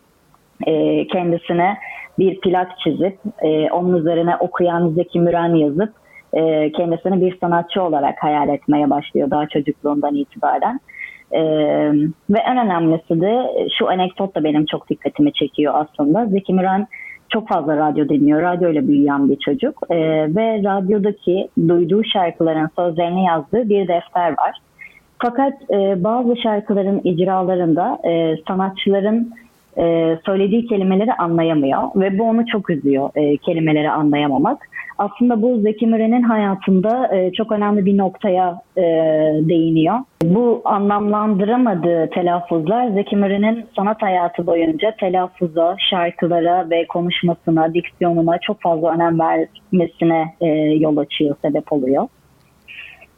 e, 0.66 1.06
kendisine 1.06 1.76
bir 2.18 2.40
plak 2.40 2.78
çizip 2.78 3.18
e, 3.42 3.70
onun 3.70 3.98
üzerine 3.98 4.36
okuyan 4.36 4.88
Zeki 4.88 5.20
Müren 5.20 5.54
yazıp 5.54 5.92
e, 6.32 6.72
kendisini 6.72 7.20
bir 7.20 7.38
sanatçı 7.38 7.82
olarak 7.82 8.22
hayal 8.22 8.48
etmeye 8.48 8.90
başlıyor 8.90 9.30
daha 9.30 9.46
çocukluğundan 9.46 10.14
itibaren. 10.14 10.80
Ee, 11.32 11.40
ve 12.30 12.38
en 12.38 12.58
önemlisi 12.58 13.20
de 13.20 13.46
şu 13.78 13.88
anekdot 13.88 14.36
da 14.36 14.44
benim 14.44 14.66
çok 14.66 14.90
dikkatimi 14.90 15.32
çekiyor 15.32 15.74
aslında. 15.76 16.26
Zeki 16.26 16.54
Müren 16.54 16.86
çok 17.28 17.48
fazla 17.48 17.76
radyo 17.76 18.08
dinliyor. 18.08 18.42
Radyo 18.42 18.70
ile 18.70 18.88
büyüyen 18.88 19.28
bir 19.28 19.36
çocuk. 19.36 19.82
Ee, 19.90 19.96
ve 20.36 20.62
radyodaki 20.64 21.48
duyduğu 21.68 22.04
şarkıların 22.04 22.70
sözlerini 22.76 23.24
yazdığı 23.24 23.68
bir 23.68 23.88
defter 23.88 24.30
var. 24.30 24.58
Fakat 25.18 25.52
e, 25.70 26.04
bazı 26.04 26.36
şarkıların 26.36 27.00
icralarında 27.04 27.98
e, 28.04 28.36
sanatçıların 28.48 29.32
e, 29.78 30.16
söylediği 30.26 30.66
kelimeleri 30.66 31.12
anlayamıyor 31.12 31.82
ve 31.96 32.18
bu 32.18 32.24
onu 32.24 32.46
çok 32.46 32.70
üzüyor 32.70 33.10
e, 33.14 33.36
kelimeleri 33.36 33.90
anlayamamak. 33.90 34.68
Aslında 34.98 35.42
bu 35.42 35.60
Zeki 35.60 35.86
Müren'in 35.86 36.22
hayatında 36.22 37.16
e, 37.16 37.32
çok 37.32 37.52
önemli 37.52 37.86
bir 37.86 37.98
noktaya 37.98 38.60
e, 38.76 38.82
değiniyor. 39.48 39.98
Bu 40.24 40.62
anlamlandıramadığı 40.64 42.10
telaffuzlar 42.10 42.88
Zeki 42.88 43.16
Müren'in 43.16 43.66
sanat 43.76 44.02
hayatı 44.02 44.46
boyunca 44.46 44.94
telaffuza, 45.00 45.76
şarkılara 45.90 46.70
ve 46.70 46.86
konuşmasına, 46.86 47.74
diksiyonuna 47.74 48.38
çok 48.38 48.60
fazla 48.60 48.94
önem 48.94 49.18
vermesine 49.20 50.34
e, 50.40 50.46
yol 50.56 50.96
açıyor, 50.96 51.36
sebep 51.42 51.72
oluyor. 51.72 52.08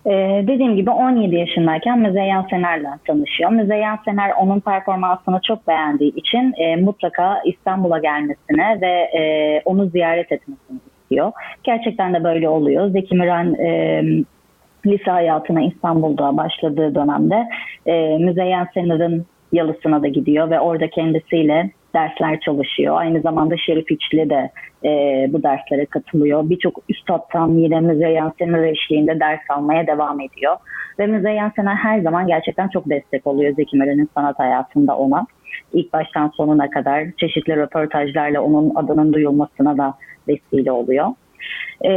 Ee, 0.07 0.45
dediğim 0.47 0.77
gibi 0.77 0.91
17 0.91 1.35
yaşındayken 1.35 1.99
Müzeyyen 1.99 2.47
Sener'le 2.51 2.99
tanışıyor. 3.07 3.51
Müzeyyen 3.51 3.99
Sener 4.05 4.31
onun 4.41 4.61
performansını 4.61 5.41
çok 5.47 5.69
beğendiği 5.69 6.15
için 6.15 6.55
e, 6.57 6.77
mutlaka 6.77 7.43
İstanbul'a 7.45 7.99
gelmesine 7.99 8.81
ve 8.81 9.19
e, 9.19 9.63
onu 9.65 9.87
ziyaret 9.87 10.33
etmesini 10.33 10.79
istiyor. 11.09 11.33
Gerçekten 11.65 12.15
de 12.15 12.25
böyle 12.25 12.49
oluyor. 12.49 12.91
Zeki 12.91 13.15
Müren 13.15 13.55
e, 13.55 14.03
lise 14.87 15.11
hayatına 15.11 15.63
İstanbul'da 15.63 16.37
başladığı 16.37 16.95
dönemde 16.95 17.49
e, 17.87 18.19
Müzeyyen 18.19 18.69
Sener'in 18.75 19.27
yalısına 19.53 20.03
da 20.03 20.09
gidiyor 20.09 20.51
ve 20.51 20.61
orada 20.61 20.91
kendisiyle 20.91 21.71
dersler 21.95 22.41
çalışıyor. 22.41 22.97
Aynı 22.99 23.21
zamanda 23.21 23.57
Şerif 23.57 23.91
İçli 23.91 24.31
de 24.31 24.51
e, 24.85 24.89
bu 25.33 25.43
derslere 25.43 25.87
katılıyor. 25.87 26.51
Birçok 26.51 26.79
üstadtan 26.89 27.49
yine 27.49 27.81
Müzeyyen 27.81 28.33
Sener 28.39 28.63
eşliğinde 28.63 29.21
ders 29.21 29.41
almaya 29.51 29.87
devam 29.87 30.21
ediyor. 30.21 30.57
Ve 30.99 31.07
Müzeyyen 31.07 31.53
Sener 31.57 31.75
her 31.75 32.01
zaman 32.01 32.27
gerçekten 32.27 32.69
çok 32.69 32.91
destek 32.91 33.27
oluyor 33.27 33.55
Zeki 33.55 33.77
Müren'in 33.77 34.09
sanat 34.15 34.39
hayatında 34.39 34.97
ona. 34.97 35.27
İlk 35.73 35.93
baştan 35.93 36.29
sonuna 36.29 36.71
kadar 36.71 37.05
çeşitli 37.17 37.57
röportajlarla 37.57 38.41
onun 38.41 38.73
adının 38.75 39.13
duyulmasına 39.13 39.79
da 39.79 39.95
vesile 40.29 40.73
oluyor. 40.73 41.07
E, 41.85 41.91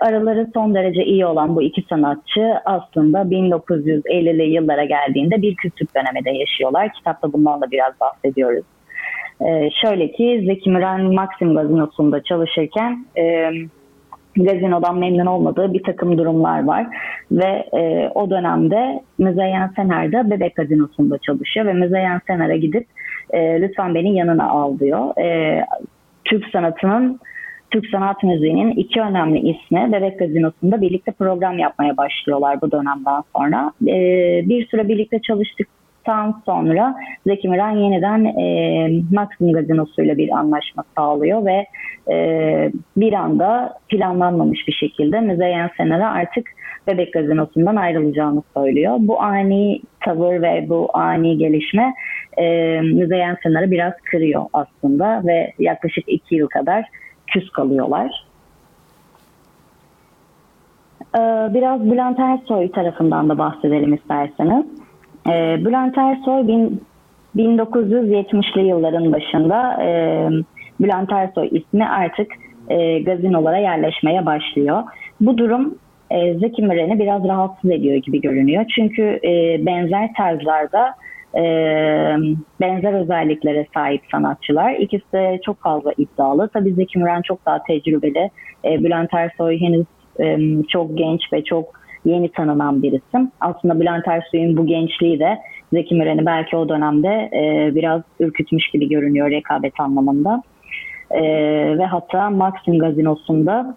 araları 0.00 0.50
son 0.54 0.74
derece 0.74 1.04
iyi 1.04 1.26
olan 1.26 1.56
bu 1.56 1.62
iki 1.62 1.82
sanatçı 1.82 2.54
aslında 2.64 3.18
1950'li 3.22 4.50
yıllara 4.50 4.84
geldiğinde 4.84 5.42
bir 5.42 5.54
küslük 5.54 5.94
döneminde 5.94 6.30
yaşıyorlar. 6.30 6.92
Kitapta 6.92 7.32
bundan 7.32 7.60
da 7.60 7.70
biraz 7.70 8.00
bahsediyoruz. 8.00 8.64
E, 9.40 9.70
şöyle 9.70 10.12
ki 10.12 10.42
Zeki 10.46 10.70
Müren 10.70 11.14
Maxim 11.14 11.54
Gazinosu'nda 11.54 12.22
çalışırken 12.22 13.06
e, 13.18 13.50
gazinodan 14.36 14.98
memnun 14.98 15.26
olmadığı 15.26 15.72
bir 15.72 15.82
takım 15.82 16.18
durumlar 16.18 16.64
var. 16.64 16.86
Ve 17.32 17.68
e, 17.78 18.10
o 18.14 18.30
dönemde 18.30 19.02
Müzeyyen 19.18 19.70
Sener 19.76 20.12
de 20.12 20.30
Bebek 20.30 20.54
Gazinosu'nda 20.54 21.18
çalışıyor 21.18 21.66
ve 21.66 21.72
Müzeyyen 21.72 22.20
Sener'e 22.26 22.58
gidip 22.58 22.86
e, 23.30 23.62
lütfen 23.62 23.94
beni 23.94 24.16
yanına 24.16 24.48
al 24.48 24.78
diyor. 24.78 25.18
E, 25.20 25.60
Türk 26.24 26.44
sanatının 26.52 27.20
Türk 27.70 27.86
sanat 27.90 28.22
müziğinin 28.22 28.70
iki 28.70 29.00
önemli 29.00 29.38
ismi 29.38 29.92
Bebek 29.92 30.18
Gazinosu'nda 30.18 30.80
birlikte 30.80 31.12
program 31.12 31.58
yapmaya 31.58 31.96
başlıyorlar 31.96 32.60
bu 32.60 32.72
dönemden 32.72 33.22
sonra. 33.36 33.72
E, 33.86 33.96
bir 34.48 34.66
süre 34.66 34.88
birlikte 34.88 35.20
çalıştıktan 36.04 36.42
sonra 36.46 36.94
Zeki 37.26 37.48
Müren 37.48 37.76
yeniden 37.76 38.24
e, 38.24 39.02
Maxim 39.12 39.52
Gazinosu 39.52 40.02
ile 40.02 40.18
bir 40.18 40.30
anlaşma 40.30 40.84
sağlıyor 40.96 41.44
ve 41.44 41.66
e, 42.12 42.16
bir 42.96 43.12
anda 43.12 43.78
planlanmamış 43.88 44.68
bir 44.68 44.72
şekilde 44.72 45.20
Müzeyyen 45.20 45.70
Sener'e 45.76 46.06
artık 46.06 46.46
Bebek 46.86 47.12
Gazinosu'ndan 47.12 47.76
ayrılacağını 47.76 48.42
söylüyor. 48.56 48.96
Bu 48.98 49.22
ani 49.22 49.80
tavır 50.00 50.42
ve 50.42 50.66
bu 50.68 50.90
ani 50.94 51.38
gelişme 51.38 51.94
e, 52.38 52.44
Müzeyyen 52.80 53.36
Sener'i 53.42 53.70
biraz 53.70 53.92
kırıyor 54.10 54.44
aslında 54.52 55.22
ve 55.26 55.52
yaklaşık 55.58 56.04
iki 56.06 56.34
yıl 56.34 56.48
kadar 56.48 56.84
küs 57.26 57.50
kalıyorlar. 57.50 58.24
Ee, 61.16 61.54
biraz 61.54 61.90
Bülent 61.90 62.18
Ersoy 62.18 62.70
tarafından 62.70 63.28
da 63.28 63.38
bahsedelim 63.38 63.94
isterseniz. 63.94 64.83
Ee, 65.28 65.64
Bülent 65.64 65.98
Ersoy 65.98 66.70
1970'li 67.36 68.66
yılların 68.66 69.12
başında 69.12 69.82
e, 69.82 70.28
Bülent 70.80 71.12
Ersoy 71.12 71.48
ismi 71.50 71.88
artık 71.88 72.32
e, 72.68 72.98
gazinolara 72.98 73.58
yerleşmeye 73.58 74.26
başlıyor. 74.26 74.82
Bu 75.20 75.38
durum 75.38 75.78
e, 76.10 76.34
Zeki 76.34 76.62
Müren'i 76.62 76.98
biraz 76.98 77.28
rahatsız 77.28 77.70
ediyor 77.70 77.96
gibi 77.96 78.20
görünüyor. 78.20 78.64
Çünkü 78.74 79.20
benzer 79.66 80.10
tarzlarda 80.16 80.94
e, 81.36 81.42
benzer 82.60 82.92
özelliklere 82.92 83.66
sahip 83.74 84.02
sanatçılar. 84.10 84.72
İkisi 84.72 85.12
de 85.12 85.40
çok 85.44 85.60
fazla 85.62 85.92
iddialı. 85.98 86.48
Tabii 86.48 86.74
Zeki 86.74 86.98
Müren 86.98 87.22
çok 87.22 87.46
daha 87.46 87.62
tecrübeli. 87.62 88.30
E, 88.64 88.84
Bülent 88.84 89.14
Ersoy 89.14 89.60
henüz 89.60 89.86
e, 90.20 90.38
çok 90.68 90.98
genç 90.98 91.32
ve 91.32 91.44
çok 91.44 91.83
yeni 92.04 92.28
tanınan 92.28 92.82
bir 92.82 92.92
isim. 92.92 93.30
Aslında 93.40 93.80
Bülent 93.80 94.08
Ersoy'un 94.08 94.56
bu 94.56 94.66
gençliği 94.66 95.18
de 95.18 95.38
Zeki 95.72 95.94
Müren'i 95.94 96.26
belki 96.26 96.56
o 96.56 96.68
dönemde 96.68 97.30
e, 97.32 97.74
biraz 97.74 98.02
ürkütmüş 98.20 98.70
gibi 98.70 98.88
görünüyor 98.88 99.30
rekabet 99.30 99.80
anlamında. 99.80 100.42
E, 101.10 101.22
ve 101.78 101.84
hatta 101.84 102.30
Maxim 102.30 102.78
Gazinosu'nda 102.78 103.76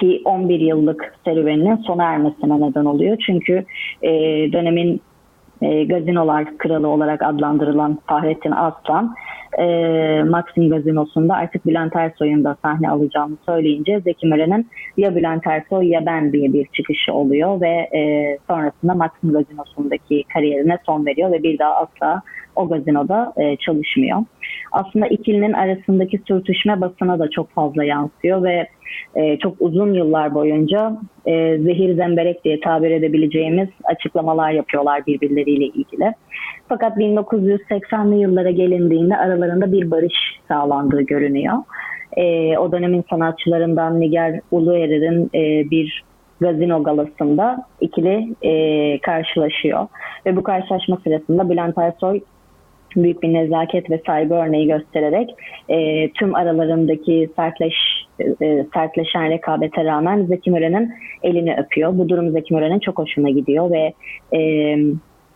ki 0.00 0.22
11 0.24 0.60
yıllık 0.60 1.14
serüveninin 1.24 1.76
sona 1.76 2.04
ermesine 2.04 2.60
neden 2.60 2.84
oluyor. 2.84 3.16
Çünkü 3.26 3.64
e, 4.02 4.10
dönemin 4.52 5.00
e, 5.62 5.84
gazinolar 5.84 6.58
kralı 6.58 6.88
olarak 6.88 7.22
adlandırılan 7.22 7.98
Fahrettin 8.06 8.50
Aslan 8.50 9.14
e, 9.58 9.64
Maxim 10.22 10.70
Gazinosu'nda 10.70 11.34
artık 11.34 11.66
Bülent 11.66 11.96
Ersoy'un 11.96 12.44
da 12.44 12.56
sahne 12.62 12.90
alacağını 12.90 13.36
söyleyince 13.46 14.00
Zeki 14.00 14.26
Müren'in 14.26 14.68
ya 14.96 15.16
Bülent 15.16 15.46
Ersoy 15.46 15.88
ya 15.88 16.06
ben 16.06 16.32
diye 16.32 16.52
bir 16.52 16.66
çıkışı 16.66 17.12
oluyor 17.12 17.60
ve 17.60 17.98
e, 17.98 18.38
sonrasında 18.46 18.94
Maxim 18.94 19.32
Gazinosu'ndaki 19.32 20.24
kariyerine 20.34 20.78
son 20.86 21.06
veriyor 21.06 21.32
ve 21.32 21.42
bir 21.42 21.58
daha 21.58 21.74
asla 21.76 22.22
o 22.56 22.68
gazinoda 22.68 23.32
e, 23.36 23.56
çalışmıyor. 23.56 24.18
Aslında 24.72 25.06
ikilinin 25.06 25.52
arasındaki 25.52 26.20
sürtüşme 26.28 26.80
basına 26.80 27.18
da 27.18 27.30
çok 27.30 27.50
fazla 27.50 27.84
yansıyor 27.84 28.42
ve 28.42 28.68
e, 29.14 29.38
çok 29.38 29.56
uzun 29.60 29.94
yıllar 29.94 30.34
boyunca 30.34 30.96
e, 31.26 31.58
zehir 31.58 31.94
zemberek 31.94 32.44
diye 32.44 32.60
tabir 32.60 32.90
edebileceğimiz 32.90 33.68
açıklamalar 33.84 34.50
yapıyorlar 34.50 35.06
birbirleriyle 35.06 35.64
ilgili. 35.64 36.14
Fakat 36.70 36.96
1980'li 36.96 38.20
yıllara 38.20 38.50
gelindiğinde 38.50 39.16
aralarında 39.16 39.72
bir 39.72 39.90
barış 39.90 40.14
sağlandığı 40.48 41.02
görünüyor. 41.02 41.54
E, 42.16 42.58
o 42.58 42.72
dönemin 42.72 43.04
sanatçılarından 43.10 44.00
Nigar 44.00 44.40
Uluerer'in 44.50 45.30
e, 45.34 45.70
bir 45.70 46.04
gazino 46.40 46.82
galasında 46.82 47.66
ikili 47.80 48.34
e, 48.42 48.98
karşılaşıyor. 48.98 49.86
Ve 50.26 50.36
bu 50.36 50.42
karşılaşma 50.42 50.98
sırasında 51.04 51.50
Bülent 51.50 51.78
Ersoy 51.78 52.20
büyük 52.96 53.22
bir 53.22 53.32
nezaket 53.32 53.90
ve 53.90 54.00
saygı 54.06 54.34
örneği 54.34 54.66
göstererek 54.66 55.30
e, 55.68 56.08
tüm 56.10 56.34
aralarındaki 56.34 57.30
sertleş, 57.36 57.74
e, 58.42 58.66
sertleşen 58.74 59.30
rekabete 59.30 59.84
rağmen 59.84 60.24
Zeki 60.24 60.50
Müren'in 60.50 60.92
elini 61.22 61.56
öpüyor. 61.56 61.98
Bu 61.98 62.08
durum 62.08 62.30
Zeki 62.30 62.54
Müren'in 62.54 62.78
çok 62.78 62.98
hoşuna 62.98 63.30
gidiyor 63.30 63.70
ve 63.70 63.92
e, 64.36 64.40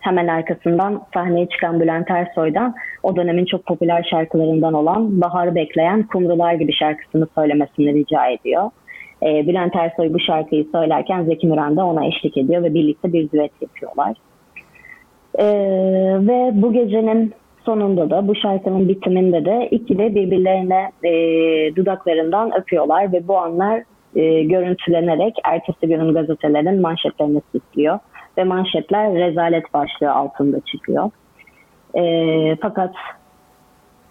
hemen 0.05 0.27
arkasından 0.27 1.01
sahneye 1.13 1.47
çıkan 1.47 1.79
Bülent 1.79 2.11
Ersoy'dan 2.11 2.75
o 3.03 3.15
dönemin 3.15 3.45
çok 3.45 3.65
popüler 3.65 4.07
şarkılarından 4.09 4.73
olan 4.73 5.21
Bahar'ı 5.21 5.55
Bekleyen 5.55 6.03
Kumrular 6.03 6.53
gibi 6.53 6.73
şarkısını 6.73 7.27
söylemesini 7.35 7.93
rica 7.93 8.27
ediyor. 8.27 8.69
E, 9.23 9.47
Bülent 9.47 9.75
Ersoy 9.75 10.13
bu 10.13 10.19
şarkıyı 10.19 10.65
söylerken 10.71 11.23
Zeki 11.23 11.47
Müren 11.47 11.77
de 11.77 11.83
ona 11.83 12.05
eşlik 12.05 12.37
ediyor 12.37 12.63
ve 12.63 12.73
birlikte 12.73 13.13
bir 13.13 13.31
düet 13.31 13.51
yapıyorlar. 13.61 14.17
E, 15.39 15.45
ve 16.27 16.51
bu 16.53 16.73
gecenin 16.73 17.33
sonunda 17.65 18.09
da 18.09 18.27
bu 18.27 18.35
şarkının 18.35 18.89
bitiminde 18.89 19.45
de 19.45 19.67
ikili 19.71 20.15
birbirlerine 20.15 20.91
e, 21.03 21.11
dudaklarından 21.75 22.51
öpüyorlar 22.61 23.13
ve 23.13 23.27
bu 23.27 23.37
anlar 23.37 23.83
e, 24.15 24.43
görüntülenerek 24.43 25.35
ertesi 25.43 25.87
günün 25.87 26.13
gazetelerin 26.13 26.81
manşetlerini 26.81 27.41
süslüyor 27.51 27.99
ve 28.37 28.43
manşetler 28.43 29.15
rezalet 29.15 29.73
başlığı 29.73 30.11
altında 30.11 30.59
çıkıyor. 30.59 31.11
E, 31.95 32.55
fakat 32.61 32.95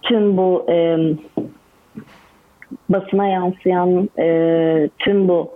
tüm 0.03 0.37
bu 0.37 0.67
e, 0.69 0.99
basına 2.89 3.27
yansıyan 3.27 4.09
e, 4.19 4.89
tüm 4.99 5.29
bu 5.29 5.51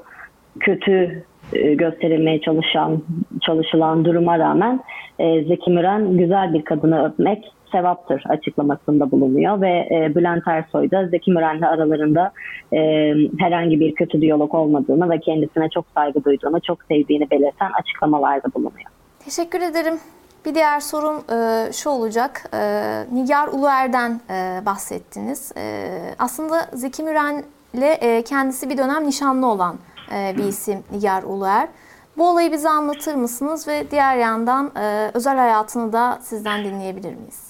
kötü 0.61 1.25
e, 1.53 1.75
gösterilmeye 1.75 2.41
çalışan 2.41 3.03
çalışılan 3.41 4.05
duruma 4.05 4.39
rağmen 4.39 4.81
e, 5.19 5.45
Zeki 5.45 5.71
Müren 5.71 6.17
güzel 6.17 6.55
bir 6.55 6.65
kadını 6.65 7.07
öpmek 7.07 7.53
sevaptır 7.73 8.25
açıklamasında 8.29 9.11
bulunuyor 9.11 9.61
ve 9.61 9.89
e, 9.91 10.15
Bülent 10.15 10.49
Ersoy 10.49 10.91
da 10.91 11.07
Zeki 11.07 11.31
Müren'le 11.31 11.63
aralarında 11.63 12.33
e, 12.73 12.79
herhangi 13.39 13.81
bir 13.81 13.95
kötü 13.95 14.21
diyalog 14.21 14.55
olmadığını 14.55 15.11
ve 15.11 15.21
kendisine 15.21 15.69
çok 15.69 15.85
saygı 15.95 16.25
duyduğunu, 16.25 16.61
çok 16.61 16.79
sevdiğini 16.83 17.31
belirten 17.31 17.71
açıklamalarda 17.81 18.55
bulunuyor. 18.55 18.91
Teşekkür 19.25 19.61
ederim. 19.61 19.95
Bir 20.47 20.55
diğer 20.55 20.81
sorum 20.81 21.17
e, 21.17 21.73
şu 21.73 21.91
olacak. 21.91 22.51
E, 22.55 22.59
Nigar 23.13 23.49
Uluer'den 23.49 24.21
e, 24.31 24.67
bahsettiniz. 24.67 25.53
E, 25.57 25.89
aslında 26.19 26.67
Zeki 26.73 27.03
Müren'le 27.03 27.97
e, 28.01 28.23
kendisi 28.23 28.71
bir 28.71 28.79
dönem 28.79 29.07
nişanlı 29.07 29.47
olan 29.47 29.77
e, 30.15 30.37
bir 30.37 30.45
isim 30.45 30.79
Nigar 30.93 31.23
Uluer. 31.23 31.69
Bu 32.19 32.31
olayı 32.31 32.53
bize 32.53 32.69
anlatır 32.69 33.15
mısınız 33.15 33.69
ve 33.69 33.91
diğer 33.91 34.17
yandan 34.17 34.71
e, 34.81 35.11
özel 35.15 35.37
hayatını 35.37 35.93
da 35.93 36.19
sizden 36.23 36.65
dinleyebilir 36.65 37.15
miyiz? 37.15 37.48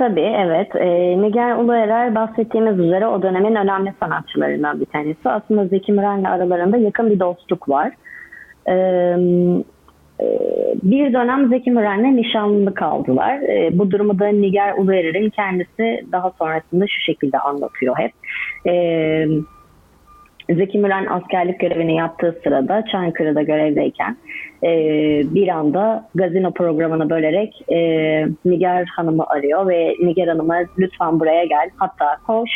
Tabii 0.00 0.20
evet. 0.20 0.76
E, 0.76 0.88
Nigar 1.22 1.56
Uluerer 1.56 2.14
bahsettiğimiz 2.14 2.78
üzere 2.78 3.06
o 3.06 3.22
dönemin 3.22 3.54
önemli 3.54 3.92
sanatçılarından 4.00 4.80
bir 4.80 4.86
tanesi. 4.86 5.28
Aslında 5.28 5.66
Zeki 5.66 5.92
Müren'le 5.92 6.24
aralarında 6.24 6.76
yakın 6.76 7.10
bir 7.10 7.20
dostluk 7.20 7.68
var. 7.68 7.92
E, 8.68 8.74
bir 10.82 11.12
dönem 11.12 11.48
Zeki 11.48 11.70
Müren'le 11.70 12.16
nişanlı 12.16 12.74
kaldılar. 12.74 13.40
E, 13.42 13.78
bu 13.78 13.90
durumu 13.90 14.18
da 14.18 14.26
Nigar 14.26 14.74
Uluerer'in 14.78 15.30
kendisi 15.30 16.04
daha 16.12 16.30
sonrasında 16.30 16.86
şu 16.86 17.00
şekilde 17.00 17.38
anlatıyor 17.38 17.94
hep. 17.98 18.12
E, 18.66 19.26
Zeki 20.54 20.78
Müren 20.78 21.06
askerlik 21.06 21.60
görevini 21.60 21.96
yaptığı 21.96 22.40
sırada 22.44 22.84
Çankırı'da 22.92 23.42
görevdeyken 23.42 24.16
e, 24.64 24.70
bir 25.34 25.48
anda 25.48 26.08
gazino 26.14 26.52
programını 26.52 27.10
bölerek 27.10 27.62
e, 27.72 27.78
Nigar 28.44 28.84
Hanım'ı 28.84 29.26
arıyor 29.26 29.68
ve 29.68 29.94
Nigar 30.00 30.28
Hanım'a 30.28 30.56
lütfen 30.78 31.20
buraya 31.20 31.44
gel 31.44 31.70
hatta 31.76 32.16
koş 32.26 32.50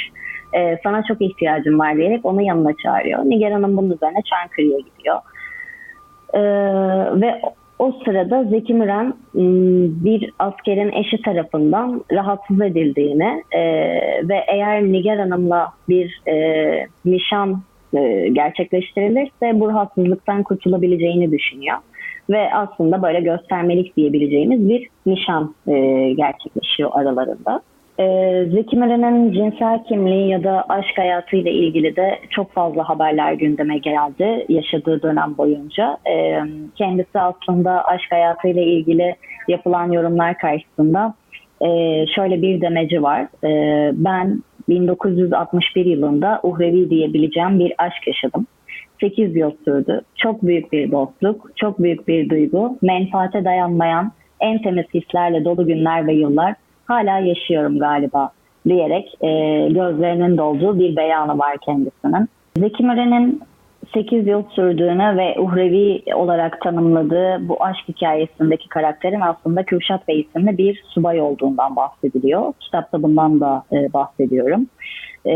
e, 0.52 0.78
sana 0.84 1.02
çok 1.08 1.22
ihtiyacım 1.22 1.78
var 1.78 1.96
diyerek 1.96 2.24
onu 2.24 2.42
yanına 2.42 2.72
çağırıyor. 2.82 3.18
Nigar 3.24 3.52
Hanım 3.52 3.76
bunun 3.76 3.90
üzerine 3.90 4.22
Çankırı'ya 4.30 4.78
gidiyor. 4.78 5.18
E, 6.34 6.40
ve 7.20 7.40
o 7.78 7.92
sırada 8.04 8.44
Zeki 8.44 8.74
Müren 8.74 9.14
bir 10.04 10.30
askerin 10.38 10.92
eşi 10.92 11.22
tarafından 11.22 12.04
rahatsız 12.12 12.60
edildiğini 12.60 13.42
e, 13.52 13.60
ve 14.28 14.44
eğer 14.48 14.82
Nigar 14.82 15.18
Hanım'la 15.18 15.68
bir 15.88 16.20
e, 16.28 16.86
nişan 17.04 17.62
e, 17.96 18.28
gerçekleştirilirse 18.28 19.60
bu 19.60 19.68
rahatsızlıktan 19.68 20.42
kurtulabileceğini 20.42 21.32
düşünüyor. 21.32 21.76
Ve 22.30 22.54
aslında 22.54 23.02
böyle 23.02 23.20
göstermelik 23.20 23.96
diyebileceğimiz 23.96 24.68
bir 24.68 24.88
nişan 25.06 25.54
e, 25.68 25.72
gerçekleşiyor 26.12 26.90
aralarında. 26.92 27.60
E, 27.98 28.06
Zeki 28.52 28.76
Müren'in 28.76 29.32
cinsel 29.32 29.84
kimliği 29.84 30.28
ya 30.28 30.44
da 30.44 30.64
aşk 30.68 30.98
hayatıyla 30.98 31.50
ilgili 31.50 31.96
de 31.96 32.18
çok 32.30 32.52
fazla 32.52 32.88
haberler 32.88 33.32
gündeme 33.32 33.78
geldi 33.78 34.46
yaşadığı 34.48 35.02
dönem 35.02 35.34
boyunca. 35.38 35.98
E, 36.10 36.40
kendisi 36.74 37.20
aslında 37.20 37.84
aşk 37.84 38.12
hayatıyla 38.12 38.62
ilgili 38.62 39.16
yapılan 39.48 39.92
yorumlar 39.92 40.38
karşısında 40.38 41.14
e, 41.60 41.68
şöyle 42.06 42.42
bir 42.42 42.60
demeci 42.60 43.02
var. 43.02 43.22
E, 43.44 43.90
ben 43.94 44.42
1961 44.68 45.84
yılında 45.84 46.40
uhrevi 46.42 46.90
diyebileceğim 46.90 47.58
bir 47.58 47.74
aşk 47.78 48.06
yaşadım. 48.06 48.46
8 49.00 49.36
yıl 49.36 49.50
sürdü. 49.64 50.00
Çok 50.16 50.42
büyük 50.42 50.72
bir 50.72 50.92
dostluk, 50.92 51.50
çok 51.56 51.82
büyük 51.82 52.08
bir 52.08 52.30
duygu, 52.30 52.78
menfaate 52.82 53.44
dayanmayan 53.44 54.12
en 54.40 54.62
temiz 54.62 54.86
hislerle 54.94 55.44
dolu 55.44 55.66
günler 55.66 56.06
ve 56.06 56.14
yıllar 56.14 56.54
hala 56.86 57.18
yaşıyorum 57.18 57.78
galiba 57.78 58.30
diyerek 58.68 59.14
e, 59.20 59.28
gözlerinin 59.68 60.38
dolduğu 60.38 60.78
bir 60.78 60.96
beyanı 60.96 61.38
var 61.38 61.56
kendisinin. 61.64 62.28
Zeki 62.56 62.82
Müren'in 62.82 63.40
8 63.94 64.26
yıl 64.26 64.42
sürdüğünü 64.50 65.16
ve 65.16 65.40
uhrevi 65.40 66.02
olarak 66.14 66.60
tanımladığı 66.60 67.48
bu 67.48 67.64
aşk 67.64 67.88
hikayesindeki 67.88 68.68
karakterin 68.68 69.20
aslında 69.20 69.62
Kürşat 69.62 70.08
Bey 70.08 70.20
isimli 70.20 70.58
bir 70.58 70.82
subay 70.88 71.20
olduğundan 71.20 71.76
bahsediliyor. 71.76 72.52
Kitapta 72.60 73.02
bundan 73.02 73.40
da 73.40 73.64
e, 73.72 73.92
bahsediyorum. 73.92 74.66
E, 75.26 75.34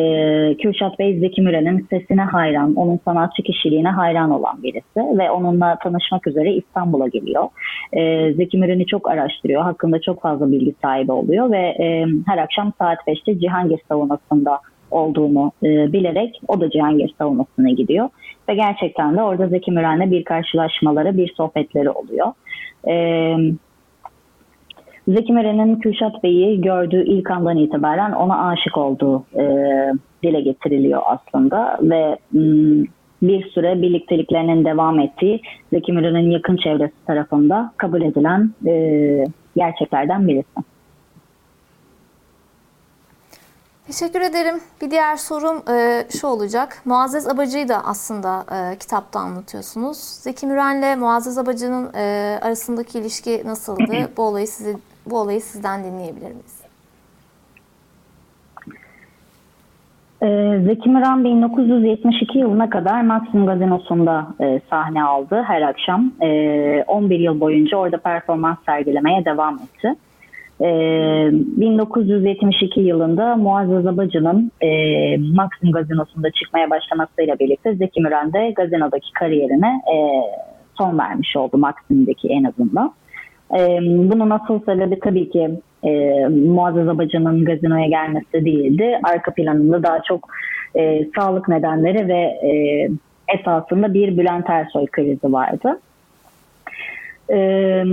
Kürşat 0.62 0.98
Bey 0.98 1.18
Zeki 1.18 1.42
Müren'in 1.42 1.86
sesine 1.90 2.22
hayran, 2.22 2.74
onun 2.74 3.00
sanatçı 3.04 3.42
kişiliğine 3.42 3.88
hayran 3.88 4.30
olan 4.30 4.62
birisi 4.62 5.18
ve 5.18 5.30
onunla 5.30 5.78
tanışmak 5.82 6.26
üzere 6.26 6.54
İstanbul'a 6.54 7.08
geliyor. 7.08 7.48
E, 7.92 8.32
Zeki 8.32 8.58
Müren'i 8.58 8.86
çok 8.86 9.10
araştırıyor, 9.10 9.62
hakkında 9.62 10.00
çok 10.00 10.22
fazla 10.22 10.52
bilgi 10.52 10.74
sahibi 10.82 11.12
oluyor 11.12 11.50
ve 11.50 11.58
e, 11.58 12.06
her 12.26 12.38
akşam 12.38 12.72
saat 12.78 12.98
5'te 12.98 13.38
Cihangir 13.38 13.80
savunmasında 13.88 14.60
olduğunu 14.90 15.52
e, 15.62 15.92
bilerek 15.92 16.40
o 16.48 16.60
da 16.60 16.70
Cihangir 16.70 17.14
savunmasına 17.18 17.70
gidiyor. 17.70 18.08
Ve 18.48 18.54
gerçekten 18.54 19.16
de 19.16 19.22
orada 19.22 19.48
Zeki 19.48 19.72
Müren'le 19.72 20.10
bir 20.10 20.24
karşılaşmaları, 20.24 21.16
bir 21.16 21.34
sohbetleri 21.36 21.90
oluyor. 21.90 22.32
E, 22.88 23.34
Zeki 25.08 25.32
Müren'in 25.32 25.76
Kürşat 25.76 26.22
Bey'i 26.22 26.60
gördüğü 26.60 27.04
ilk 27.04 27.30
andan 27.30 27.56
itibaren 27.56 28.12
ona 28.12 28.48
aşık 28.48 28.76
olduğu 28.76 29.24
e, 29.34 29.44
dile 30.22 30.40
getiriliyor 30.40 31.02
aslında 31.06 31.78
ve 31.82 32.18
m, 32.32 32.84
bir 33.22 33.50
süre 33.50 33.82
birlikteliklerinin 33.82 34.64
devam 34.64 35.00
ettiği 35.00 35.40
Zeki 35.72 35.92
Müren'in 35.92 36.30
yakın 36.30 36.56
çevresi 36.56 37.06
tarafında 37.06 37.72
kabul 37.76 38.02
edilen 38.02 38.50
e, 38.66 39.24
gerçeklerden 39.56 40.28
birisi. 40.28 40.77
Teşekkür 43.88 44.20
ederim. 44.20 44.54
Bir 44.82 44.90
diğer 44.90 45.16
sorum 45.16 45.56
e, 45.74 46.04
şu 46.20 46.26
olacak. 46.26 46.82
Muazzez 46.84 47.28
Abacı'yı 47.28 47.68
da 47.68 47.84
aslında 47.84 48.44
e, 48.52 48.78
kitapta 48.78 49.20
anlatıyorsunuz. 49.20 49.98
Zeki 49.98 50.46
Müren'le 50.46 50.98
Muazzez 50.98 51.38
Abacı'nın 51.38 51.94
e, 51.94 52.38
arasındaki 52.42 52.98
ilişki 52.98 53.42
nasıldı? 53.44 54.10
bu 54.16 54.22
olayı 54.22 54.46
sizi 54.46 54.76
bu 55.06 55.18
olayı 55.18 55.40
sizden 55.40 55.84
dinleyebilir 55.84 56.30
miyiz? 56.30 56.60
Ee, 60.22 60.60
Zeki 60.64 60.88
Müren 60.88 61.24
1972 61.24 62.38
yılına 62.38 62.70
kadar 62.70 63.02
Maxim 63.02 63.46
Gazinosu'nda 63.46 64.26
e, 64.40 64.60
sahne 64.70 65.02
aldı 65.04 65.42
her 65.46 65.62
akşam. 65.62 66.12
E, 66.22 66.84
11 66.86 67.18
yıl 67.18 67.40
boyunca 67.40 67.76
orada 67.76 67.98
performans 67.98 68.58
sergilemeye 68.66 69.24
devam 69.24 69.54
etti. 69.54 69.94
E, 70.60 71.30
1972 71.32 72.80
yılında 72.80 73.36
Muazzez 73.36 73.86
Abacı'nın 73.86 74.52
e, 74.60 74.68
Maxim 75.16 75.72
Gazinosu'nda 75.72 76.30
çıkmaya 76.30 76.70
başlamasıyla 76.70 77.38
birlikte 77.38 77.74
Zeki 77.74 78.00
Müren 78.00 78.32
de 78.32 78.50
gazinodaki 78.50 79.12
kariyerine 79.12 79.82
e, 79.94 79.96
son 80.78 80.98
vermiş 80.98 81.36
oldu 81.36 81.58
Maxim'deki 81.58 82.28
en 82.28 82.44
azından. 82.44 82.92
E, 83.58 83.78
bunun 83.82 84.30
asıl 84.30 84.60
sebebi 84.64 84.98
tabii 85.00 85.30
ki 85.30 85.50
e, 85.82 86.24
Muazzez 86.28 86.88
Abacı'nın 86.88 87.44
gazinoya 87.44 87.86
gelmesi 87.86 88.44
değildi. 88.44 89.00
Arka 89.02 89.34
planında 89.34 89.82
daha 89.82 90.02
çok 90.02 90.28
e, 90.76 91.08
sağlık 91.16 91.48
nedenleri 91.48 92.08
ve 92.08 92.20
e, 92.20 92.52
esasında 93.38 93.94
bir 93.94 94.18
Bülent 94.18 94.50
Ersoy 94.50 94.86
krizi 94.86 95.32
vardı. 95.32 95.80
E, 97.30 97.84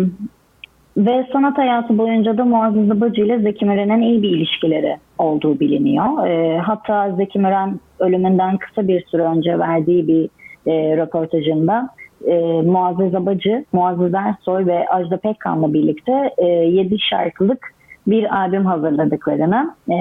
ve 0.98 1.28
sanat 1.34 1.58
hayatı 1.58 1.98
boyunca 1.98 2.38
da 2.38 2.46
Muazzez 2.46 2.92
Abacı 2.92 3.22
ile 3.22 3.40
Zeki 3.40 3.66
Müren'in 3.66 4.02
iyi 4.02 4.22
bir 4.22 4.30
ilişkileri 4.30 4.98
olduğu 5.18 5.60
biliniyor. 5.60 6.28
E, 6.28 6.60
hatta 6.60 7.12
Zeki 7.12 7.40
Müren 7.40 7.80
ölümünden 8.00 8.58
kısa 8.58 8.88
bir 8.88 9.06
süre 9.06 9.22
önce 9.22 9.60
verdiği 9.60 10.08
bir 10.08 10.30
e, 10.72 10.98
röportajında 10.98 11.90
e, 12.28 12.62
Muazzez 12.62 13.16
Abacı, 13.16 13.66
Muazzez 13.74 14.14
Ersoy 14.14 14.66
ve 14.66 14.90
Ajda 14.90 15.18
Pekkan'la 15.18 15.74
birlikte 15.74 16.32
e, 16.38 16.46
7 16.46 17.00
şarkılık 17.00 17.76
bir 18.08 18.36
albüm 18.36 18.66
hazırladıklarını 18.66 19.76
e, 19.90 19.96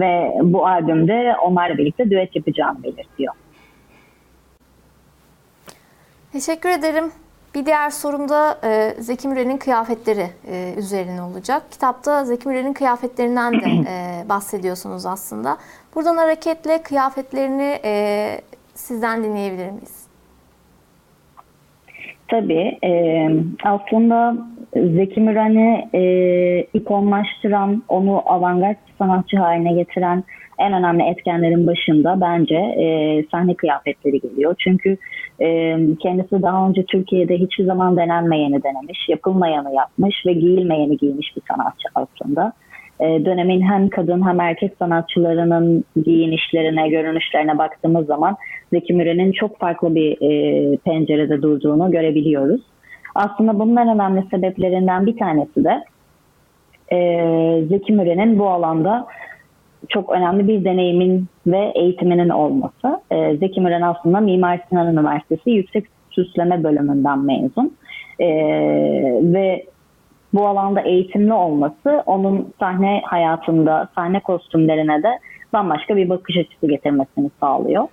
ve 0.00 0.32
bu 0.42 0.66
albümde 0.66 1.34
onlarla 1.42 1.78
birlikte 1.78 2.10
düet 2.10 2.36
yapacağını 2.36 2.82
belirtiyor. 2.82 3.34
Teşekkür 6.32 6.68
ederim. 6.68 7.04
Bir 7.54 7.66
diğer 7.66 7.90
sorum 7.90 8.28
da 8.28 8.58
e, 8.64 9.02
Zeki 9.02 9.28
Müren'in 9.28 9.56
kıyafetleri 9.56 10.26
e, 10.50 10.74
üzerine 10.78 11.22
olacak. 11.22 11.62
Kitapta 11.70 12.24
Zeki 12.24 12.48
Müren'in 12.48 12.72
kıyafetlerinden 12.72 13.52
de 13.52 13.66
e, 13.88 14.28
bahsediyorsunuz 14.28 15.06
aslında. 15.06 15.56
Buradan 15.94 16.16
hareketle 16.16 16.82
kıyafetlerini 16.82 17.78
e, 17.84 18.26
sizden 18.74 19.24
dinleyebilir 19.24 19.70
miyiz? 19.70 20.06
Tabii. 22.28 22.78
E, 22.84 22.90
aslında 23.64 24.36
Zeki 24.74 25.20
Müren'i 25.20 25.88
e, 25.94 26.02
ikonlaştıran, 26.74 27.82
onu 27.88 28.22
avantgard 28.26 28.76
sanatçı 28.98 29.36
haline 29.36 29.72
getiren 29.72 30.24
en 30.58 30.72
önemli 30.72 31.02
etkenlerin 31.02 31.66
başında 31.66 32.20
bence 32.20 32.56
e, 32.56 33.24
sahne 33.30 33.54
kıyafetleri 33.54 34.20
geliyor. 34.20 34.54
Çünkü 34.58 34.96
e, 35.40 35.78
kendisi 36.02 36.42
daha 36.42 36.68
önce 36.68 36.84
Türkiye'de 36.84 37.38
hiçbir 37.38 37.64
zaman 37.64 37.96
denenmeyeni 37.96 38.62
denemiş, 38.62 39.08
yapılmayanı 39.08 39.74
yapmış 39.74 40.26
ve 40.26 40.32
giyilmeyeni 40.32 40.96
giymiş 40.96 41.36
bir 41.36 41.42
sanatçı 41.48 41.88
aslında. 41.94 42.52
E, 43.00 43.24
dönemin 43.24 43.60
hem 43.60 43.88
kadın 43.88 44.26
hem 44.26 44.40
erkek 44.40 44.72
sanatçılarının 44.78 45.84
giyinişlerine, 46.04 46.88
görünüşlerine 46.88 47.58
baktığımız 47.58 48.06
zaman 48.06 48.36
Zeki 48.72 48.94
Müren'in 48.94 49.32
çok 49.32 49.58
farklı 49.58 49.94
bir 49.94 50.16
e, 50.20 50.76
pencerede 50.76 51.42
durduğunu 51.42 51.90
görebiliyoruz. 51.90 52.60
Aslında 53.14 53.58
bunun 53.58 53.76
en 53.76 53.88
önemli 53.88 54.24
sebeplerinden 54.30 55.06
bir 55.06 55.16
tanesi 55.16 55.64
de 55.64 55.84
e, 56.92 56.98
Zeki 57.68 57.92
Müren'in 57.92 58.38
bu 58.38 58.48
alanda 58.48 59.06
çok 59.88 60.12
önemli 60.12 60.48
bir 60.48 60.64
deneyimin 60.64 61.26
ve 61.46 61.72
eğitiminin 61.74 62.28
olması. 62.28 63.00
E, 63.10 63.36
Zeki 63.36 63.60
Müren 63.60 63.82
aslında 63.82 64.20
Mimar 64.20 64.60
Sinan 64.68 64.92
Üniversitesi 64.92 65.50
Yüksek 65.50 65.84
Süsleme 66.10 66.64
Bölümünden 66.64 67.18
mezun. 67.18 67.76
E, 68.18 68.26
ve 69.22 69.64
bu 70.34 70.46
alanda 70.46 70.80
eğitimli 70.80 71.32
olması 71.32 72.02
onun 72.06 72.52
sahne 72.60 73.02
hayatında, 73.04 73.88
sahne 73.94 74.20
kostümlerine 74.20 75.02
de 75.02 75.18
bambaşka 75.52 75.96
bir 75.96 76.08
bakış 76.08 76.36
açısı 76.36 76.66
getirmesini 76.66 77.30
sağlıyor. 77.40 77.88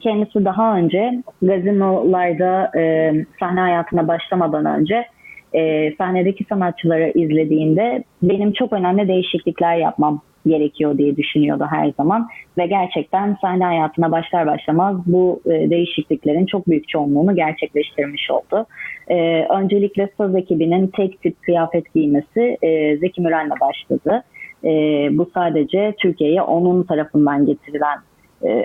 Kendisi 0.00 0.44
daha 0.44 0.76
önce 0.76 1.22
gazinolarda 1.42 2.78
e, 2.78 3.12
sahne 3.40 3.60
hayatına 3.60 4.08
başlamadan 4.08 4.66
önce 4.66 5.06
e, 5.54 5.94
sahnedeki 5.98 6.44
sanatçıları 6.44 7.12
izlediğinde 7.14 8.04
benim 8.22 8.52
çok 8.52 8.72
önemli 8.72 9.08
değişiklikler 9.08 9.76
yapmam 9.76 10.20
gerekiyor 10.46 10.98
diye 10.98 11.16
düşünüyordu 11.16 11.66
her 11.70 11.92
zaman 11.96 12.28
ve 12.58 12.66
gerçekten 12.66 13.36
sahne 13.40 13.64
hayatına 13.64 14.12
başlar 14.12 14.46
başlamaz 14.46 14.96
bu 15.06 15.40
e, 15.46 15.70
değişikliklerin 15.70 16.46
çok 16.46 16.68
büyük 16.68 16.88
çoğunluğunu 16.88 17.34
gerçekleştirmiş 17.34 18.30
oldu. 18.30 18.66
E, 19.08 19.44
öncelikle 19.44 20.08
saz 20.18 20.36
ekibinin 20.36 20.86
tek 20.86 21.22
tip 21.22 21.42
kıyafet 21.42 21.94
giymesi 21.94 22.58
e, 22.62 22.96
Zeki 22.96 23.20
Müren'le 23.20 23.60
başladı. 23.60 24.22
E, 24.64 24.70
bu 25.18 25.30
sadece 25.34 25.94
Türkiye'ye 25.98 26.42
onun 26.42 26.82
tarafından 26.82 27.46
getirilen 27.46 27.98
e, 28.44 28.64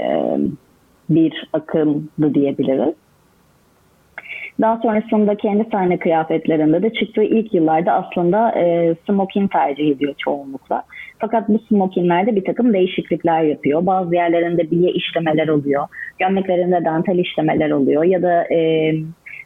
bir 1.09 1.49
akımdı 1.53 2.33
diyebiliriz. 2.33 2.93
Daha 4.61 4.77
sonrasında 4.77 5.35
kendi 5.35 5.69
sahne 5.71 5.99
kıyafetlerinde 5.99 6.83
de 6.83 6.93
çıktığı 6.93 7.23
ilk 7.23 7.53
yıllarda 7.53 7.93
aslında 7.93 8.51
e, 8.51 8.95
smoking 9.05 9.51
tercih 9.51 9.91
ediyor 9.91 10.13
çoğunlukla. 10.17 10.83
Fakat 11.19 11.49
bu 11.49 11.59
smokinglerde 11.59 12.35
bir 12.35 12.45
takım 12.45 12.73
değişiklikler 12.73 13.43
yapıyor. 13.43 13.85
Bazı 13.85 14.15
yerlerinde 14.15 14.71
biye 14.71 14.91
işlemeler 14.91 15.47
oluyor. 15.47 15.87
Gömleklerinde 16.19 16.85
dantel 16.85 17.17
işlemeler 17.17 17.71
oluyor. 17.71 18.03
Ya 18.03 18.21
da 18.21 18.53
e, 18.53 18.91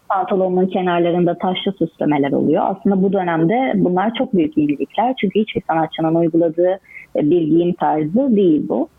pantolonun 0.10 0.67
kenarlarında 0.67 1.38
taşlı 1.38 1.71
süslemeler 1.71 2.32
oluyor. 2.32 2.63
Aslında 2.65 3.04
bu 3.04 3.13
dönemde 3.13 3.71
bunlar 3.76 4.13
çok 4.13 4.34
büyük 4.34 4.58
yenilikler. 4.58 5.13
Çünkü 5.21 5.39
hiçbir 5.39 5.62
sanatçının 5.67 6.15
uyguladığı 6.15 6.80
bir 7.15 7.41
giyim 7.41 7.74
tarzı 7.74 8.36
değil 8.36 8.69
bu. 8.69 8.89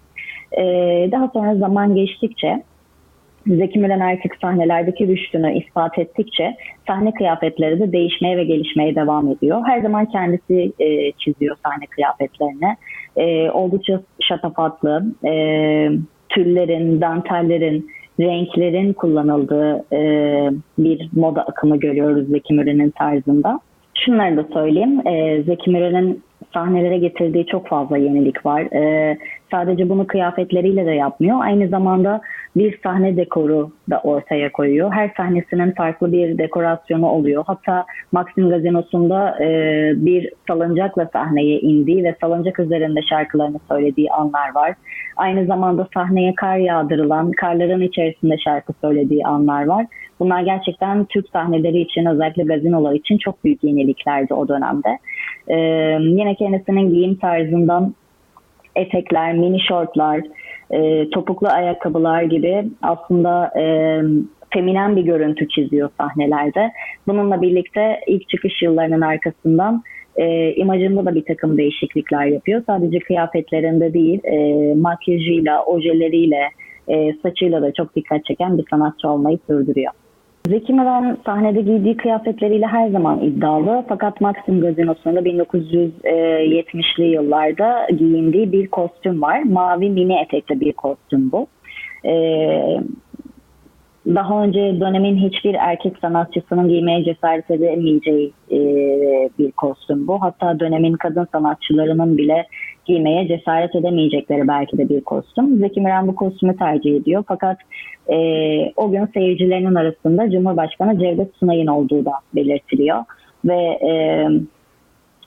E, 0.58 0.62
daha 1.12 1.28
sonra 1.28 1.54
zaman 1.54 1.94
geçtikçe 1.94 2.62
Zeki 3.46 3.78
Müren 3.78 4.00
artık 4.00 4.36
sahnelerdeki 4.40 5.08
rüştünü 5.08 5.58
ispat 5.58 5.98
ettikçe 5.98 6.56
sahne 6.86 7.14
kıyafetleri 7.14 7.80
de 7.80 7.92
değişmeye 7.92 8.36
ve 8.36 8.44
gelişmeye 8.44 8.94
devam 8.94 9.28
ediyor. 9.28 9.62
Her 9.66 9.80
zaman 9.80 10.06
kendisi 10.06 10.72
e, 10.78 11.12
çiziyor 11.12 11.56
sahne 11.64 11.86
kıyafetlerini. 11.86 12.76
E, 13.16 13.50
oldukça 13.50 14.00
şatafatlı, 14.20 15.04
e, 15.24 15.32
tüllerin, 16.28 17.00
dantellerin, 17.00 17.90
renklerin 18.20 18.92
kullanıldığı 18.92 19.84
e, 19.92 20.00
bir 20.78 21.08
moda 21.12 21.42
akımı 21.42 21.76
görüyoruz 21.76 22.28
Zeki 22.28 22.54
Müren'in 22.54 22.90
tarzında. 22.90 23.60
Şunları 23.94 24.36
da 24.36 24.44
söyleyeyim. 24.52 25.06
E, 25.06 25.42
Zeki 25.42 25.70
Müren'in 25.70 26.22
sahnelere 26.54 26.98
getirdiği 26.98 27.46
çok 27.46 27.66
fazla 27.68 27.96
yenilik 27.96 28.46
var. 28.46 28.60
E, 28.60 29.18
sadece 29.50 29.88
bunu 29.88 30.06
kıyafetleriyle 30.06 30.86
de 30.86 30.90
yapmıyor. 30.90 31.38
Aynı 31.40 31.68
zamanda 31.68 32.20
bir 32.56 32.78
sahne 32.82 33.16
dekoru 33.16 33.70
da 33.90 34.00
ortaya 34.04 34.52
koyuyor. 34.52 34.92
Her 34.92 35.12
sahnesinin 35.16 35.70
farklı 35.70 36.12
bir 36.12 36.38
dekorasyonu 36.38 37.08
oluyor. 37.08 37.44
Hatta 37.46 37.84
Maxim 38.12 38.50
Gazinosu'nda 38.50 39.44
e, 39.44 39.48
bir 39.96 40.30
salıncakla 40.48 41.08
sahneye 41.12 41.60
indiği 41.60 42.04
ve 42.04 42.16
salıncak 42.20 42.58
üzerinde 42.58 43.02
şarkılarını 43.02 43.58
söylediği 43.68 44.10
anlar 44.10 44.54
var. 44.54 44.74
Aynı 45.16 45.46
zamanda 45.46 45.88
sahneye 45.94 46.34
kar 46.34 46.56
yağdırılan, 46.56 47.32
karların 47.32 47.80
içerisinde 47.80 48.38
şarkı 48.38 48.72
söylediği 48.80 49.26
anlar 49.26 49.66
var. 49.66 49.86
Bunlar 50.20 50.42
gerçekten 50.42 51.04
Türk 51.04 51.28
sahneleri 51.28 51.80
için 51.80 52.06
özellikle 52.06 52.42
gazinolar 52.42 52.94
için 52.94 53.18
çok 53.18 53.44
büyük 53.44 53.64
yeniliklerdi 53.64 54.34
o 54.34 54.48
dönemde. 54.48 54.98
Ee, 55.48 55.56
yine 56.00 56.34
kendisinin 56.34 56.90
giyim 56.90 57.14
tarzından 57.14 57.94
etekler, 58.76 59.34
mini 59.34 59.60
şortlar, 59.60 60.20
e, 60.72 61.10
topuklu 61.10 61.48
ayakkabılar 61.48 62.22
gibi 62.22 62.64
aslında 62.82 63.60
e, 63.60 63.64
feminen 64.50 64.96
bir 64.96 65.02
görüntü 65.02 65.48
çiziyor 65.48 65.90
sahnelerde. 66.00 66.72
Bununla 67.06 67.42
birlikte 67.42 68.00
ilk 68.06 68.28
çıkış 68.28 68.62
yıllarının 68.62 69.00
arkasından 69.00 69.82
e, 70.16 70.54
imajında 70.54 71.04
da 71.04 71.14
bir 71.14 71.24
takım 71.24 71.58
değişiklikler 71.58 72.24
yapıyor. 72.24 72.62
Sadece 72.66 72.98
kıyafetlerinde 72.98 73.94
değil, 73.94 74.20
e, 74.24 74.74
makyajıyla, 74.74 75.64
ojeleriyle, 75.64 76.48
e, 76.88 77.12
saçıyla 77.22 77.62
da 77.62 77.72
çok 77.72 77.96
dikkat 77.96 78.24
çeken 78.24 78.58
bir 78.58 78.64
sanatçı 78.70 79.08
olmayı 79.08 79.38
sürdürüyor. 79.46 79.92
Zeki 80.48 80.72
Müren 80.72 81.16
sahnede 81.26 81.60
giydiği 81.60 81.96
kıyafetleriyle 81.96 82.66
her 82.66 82.88
zaman 82.88 83.20
iddialı. 83.20 83.84
Fakat 83.88 84.20
Maxim 84.20 84.60
Gazinosu'nda 84.60 85.20
1970'li 85.20 87.04
yıllarda 87.04 87.86
giyindiği 87.98 88.52
bir 88.52 88.68
kostüm 88.68 89.22
var. 89.22 89.42
Mavi 89.42 89.90
mini 89.90 90.20
etekli 90.20 90.60
bir 90.60 90.72
kostüm 90.72 91.32
bu. 91.32 91.46
Ee, 92.04 92.80
daha 94.06 94.42
önce 94.42 94.80
dönemin 94.80 95.16
hiçbir 95.16 95.54
erkek 95.54 95.98
sanatçısının 95.98 96.68
giymeye 96.68 97.04
cesaret 97.04 97.50
edemeyeceği 97.50 98.32
e, 98.50 98.58
bir 99.38 99.52
kostüm 99.52 100.06
bu. 100.06 100.22
Hatta 100.22 100.60
dönemin 100.60 100.92
kadın 100.92 101.26
sanatçılarının 101.32 102.18
bile 102.18 102.46
giymeye 102.84 103.28
cesaret 103.28 103.74
edemeyecekleri 103.74 104.48
belki 104.48 104.78
de 104.78 104.88
bir 104.88 105.00
kostüm. 105.00 105.58
Zeki 105.58 105.80
Müren 105.80 106.08
bu 106.08 106.14
kostümü 106.14 106.56
tercih 106.56 106.96
ediyor. 106.96 107.24
Fakat 107.28 107.58
e, 108.08 108.16
o 108.76 108.90
gün 108.90 109.06
seyircilerinin 109.06 109.74
arasında 109.74 110.30
Cumhurbaşkanı 110.30 110.98
Cevdet 110.98 111.34
Sunay'ın 111.40 111.66
olduğu 111.66 112.04
da 112.04 112.12
belirtiliyor. 112.34 113.04
Ve 113.44 113.62
e, 113.88 113.92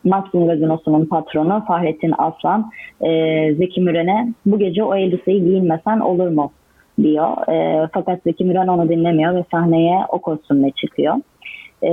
Maxim 0.03 0.47
Gazinosu'nun 0.47 1.05
patronu 1.05 1.63
Fahrettin 1.67 2.13
Aslan 2.17 2.71
e, 3.01 3.09
Zeki 3.55 3.81
Müren'e 3.81 4.33
bu 4.45 4.59
gece 4.59 4.83
o 4.83 4.95
elbiseyi 4.95 5.43
giyinmesen 5.43 5.99
olur 5.99 6.27
mu 6.27 6.51
diyor. 7.01 7.47
E, 7.49 7.87
fakat 7.93 8.23
Zeki 8.23 8.45
Müren 8.45 8.67
onu 8.67 8.89
dinlemiyor 8.89 9.35
ve 9.35 9.43
sahneye 9.51 9.99
o 10.09 10.19
kostümle 10.19 10.71
çıkıyor. 10.71 11.15
E, 11.85 11.91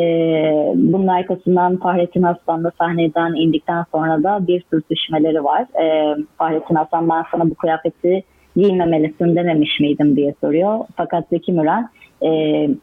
bunun 0.74 1.06
arkasından 1.06 1.76
Fahrettin 1.76 2.22
Aslan 2.22 2.64
da 2.64 2.72
sahneden 2.80 3.34
indikten 3.34 3.84
sonra 3.92 4.22
da 4.22 4.46
bir 4.46 4.64
sürtüşmeleri 4.70 5.44
var. 5.44 5.66
E, 5.82 6.16
Fahrettin 6.38 6.74
Aslan 6.74 7.08
ben 7.08 7.24
sana 7.30 7.50
bu 7.50 7.54
kıyafeti 7.54 8.24
giymemelisin 8.56 9.36
dememiş 9.36 9.80
miydim 9.80 10.16
diye 10.16 10.34
soruyor. 10.40 10.78
Fakat 10.96 11.28
Zeki 11.30 11.52
Müren 11.52 11.88
e, 12.22 12.30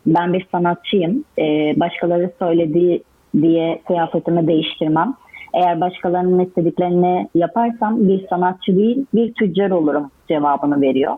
ben 0.05 0.33
bir 0.33 0.47
sanatçıyım. 0.51 1.23
E, 1.39 1.73
başkaları 1.79 2.31
söylediği 2.39 3.03
diye 3.41 3.81
kıyafetimi 3.87 4.47
değiştirmem. 4.47 5.13
Eğer 5.53 5.81
başkalarının 5.81 6.45
istediklerini 6.45 7.27
yaparsam 7.35 8.07
bir 8.07 8.27
sanatçı 8.27 8.77
değil 8.77 9.05
bir 9.13 9.33
tüccar 9.33 9.71
olurum 9.71 10.11
cevabını 10.27 10.81
veriyor. 10.81 11.13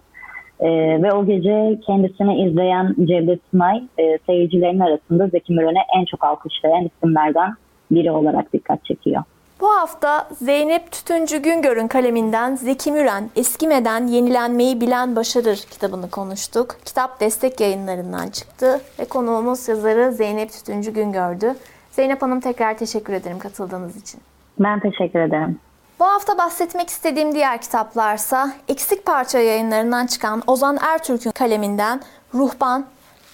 Ee, 0.61 0.67
ve 1.03 1.13
o 1.13 1.25
gece 1.25 1.79
kendisini 1.85 2.49
izleyen 2.49 2.95
Cevdet 3.05 3.39
Sunay 3.51 3.83
e, 3.97 4.17
seyircilerin 4.25 4.79
arasında 4.79 5.27
Zeki 5.27 5.53
Müren'e 5.53 5.79
en 5.99 6.05
çok 6.05 6.23
alkışlayan 6.23 6.85
isimlerden 6.85 7.53
biri 7.91 8.11
olarak 8.11 8.53
dikkat 8.53 8.85
çekiyor. 8.85 9.23
Bu 9.61 9.67
hafta 9.67 10.27
Zeynep 10.31 10.91
Tütüncü 10.91 11.37
Güngör'ün 11.37 11.87
kaleminden 11.87 12.55
Zeki 12.55 12.91
Müren 12.91 13.29
Eskimeden 13.35 14.07
Yenilenmeyi 14.07 14.81
Bilen 14.81 15.15
Başarır 15.15 15.57
kitabını 15.71 16.09
konuştuk. 16.09 16.75
Kitap 16.85 17.19
destek 17.19 17.59
yayınlarından 17.59 18.29
çıktı 18.29 18.81
ve 18.99 19.05
konuğumuz 19.05 19.67
yazarı 19.67 20.11
Zeynep 20.11 20.51
Tütüncü 20.51 20.93
Güngör'dü. 20.93 21.53
Zeynep 21.91 22.21
Hanım 22.21 22.39
tekrar 22.39 22.77
teşekkür 22.77 23.13
ederim 23.13 23.39
katıldığınız 23.39 24.01
için. 24.01 24.21
Ben 24.59 24.79
teşekkür 24.79 25.19
ederim. 25.19 25.59
Bu 26.01 26.05
hafta 26.05 26.37
bahsetmek 26.37 26.89
istediğim 26.89 27.35
diğer 27.35 27.61
kitaplarsa 27.61 28.51
Eksik 28.67 29.05
Parça 29.05 29.39
yayınlarından 29.39 30.07
çıkan 30.07 30.43
Ozan 30.47 30.77
Ertürk'ün 30.81 31.31
kaleminden 31.31 32.01
Ruhban 32.33 32.85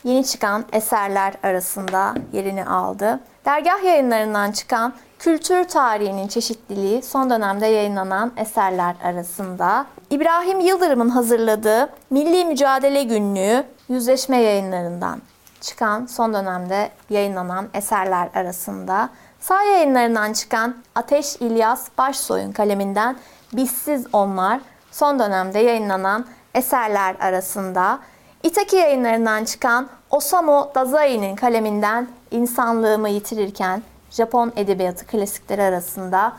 yeni 0.03 0.25
çıkan 0.25 0.65
eserler 0.71 1.33
arasında 1.43 2.13
yerini 2.33 2.65
aldı. 2.65 3.19
Dergah 3.45 3.83
yayınlarından 3.83 4.51
çıkan 4.51 4.93
Kültür 5.19 5.63
tarihinin 5.63 6.27
çeşitliliği 6.27 7.01
son 7.01 7.29
dönemde 7.29 7.65
yayınlanan 7.65 8.31
eserler 8.37 8.95
arasında. 9.03 9.85
İbrahim 10.09 10.59
Yıldırım'ın 10.59 11.09
hazırladığı 11.09 11.89
Milli 12.09 12.45
Mücadele 12.45 13.03
Günlüğü 13.03 13.63
yüzleşme 13.89 14.37
yayınlarından 14.37 15.21
çıkan 15.61 16.05
son 16.05 16.33
dönemde 16.33 16.89
yayınlanan 17.09 17.67
eserler 17.73 18.29
arasında. 18.35 19.09
Sağ 19.47 19.63
yayınlarından 19.63 20.33
çıkan 20.33 20.75
Ateş 20.95 21.35
İlyas 21.35 21.87
Başsoy'un 21.97 22.51
kaleminden 22.51 23.15
Bizsiz 23.53 24.07
Onlar 24.13 24.59
son 24.91 25.19
dönemde 25.19 25.59
yayınlanan 25.59 26.25
eserler 26.55 27.15
arasında. 27.19 27.99
İtaki 28.43 28.75
yayınlarından 28.75 29.45
çıkan 29.45 29.87
Osamu 30.11 30.71
Dazai'nin 30.75 31.35
kaleminden 31.35 32.07
İnsanlığımı 32.31 33.09
Yitirirken 33.09 33.83
Japon 34.11 34.53
Edebiyatı 34.55 35.07
klasikleri 35.07 35.63
arasında 35.63 36.33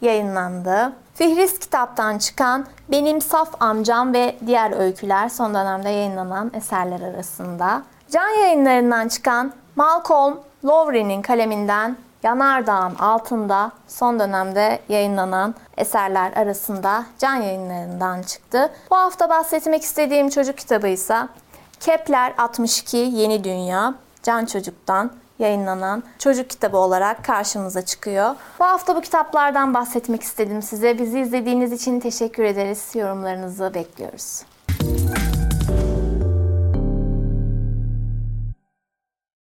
yayınlandı. 0.00 0.92
Fihris 1.14 1.58
kitaptan 1.58 2.18
çıkan 2.18 2.66
Benim 2.90 3.20
Saf 3.20 3.62
Amcam 3.62 4.14
ve 4.14 4.36
diğer 4.46 4.80
öyküler 4.80 5.28
son 5.28 5.54
dönemde 5.54 5.88
yayınlanan 5.88 6.50
eserler 6.54 7.00
arasında. 7.00 7.82
Can 8.10 8.28
yayınlarından 8.28 9.08
çıkan 9.08 9.52
Malcolm 9.76 10.40
Lowry'nin 10.64 11.22
kaleminden 11.22 11.96
Yanardağ'ın 12.22 12.94
Altında 12.94 13.72
son 13.88 14.20
dönemde 14.20 14.80
yayınlanan 14.88 15.54
eserler 15.76 16.32
arasında 16.32 17.04
Can 17.18 17.34
yayınlarından 17.34 18.22
çıktı. 18.22 18.70
Bu 18.90 18.96
hafta 18.96 19.28
bahsetmek 19.28 19.82
istediğim 19.82 20.28
çocuk 20.28 20.58
kitabı 20.58 20.88
ise 20.88 21.28
Kepler 21.80 22.34
62 22.38 22.96
Yeni 22.96 23.44
Dünya 23.44 23.94
Can 24.22 24.44
Çocuk'tan 24.44 25.10
yayınlanan 25.38 26.02
çocuk 26.18 26.50
kitabı 26.50 26.76
olarak 26.76 27.24
karşımıza 27.24 27.82
çıkıyor. 27.84 28.34
Bu 28.60 28.64
hafta 28.64 28.96
bu 28.96 29.00
kitaplardan 29.00 29.74
bahsetmek 29.74 30.22
istedim 30.22 30.62
size. 30.62 30.98
Bizi 30.98 31.20
izlediğiniz 31.20 31.72
için 31.72 32.00
teşekkür 32.00 32.44
ederiz. 32.44 32.90
Yorumlarınızı 32.94 33.74
bekliyoruz. 33.74 34.42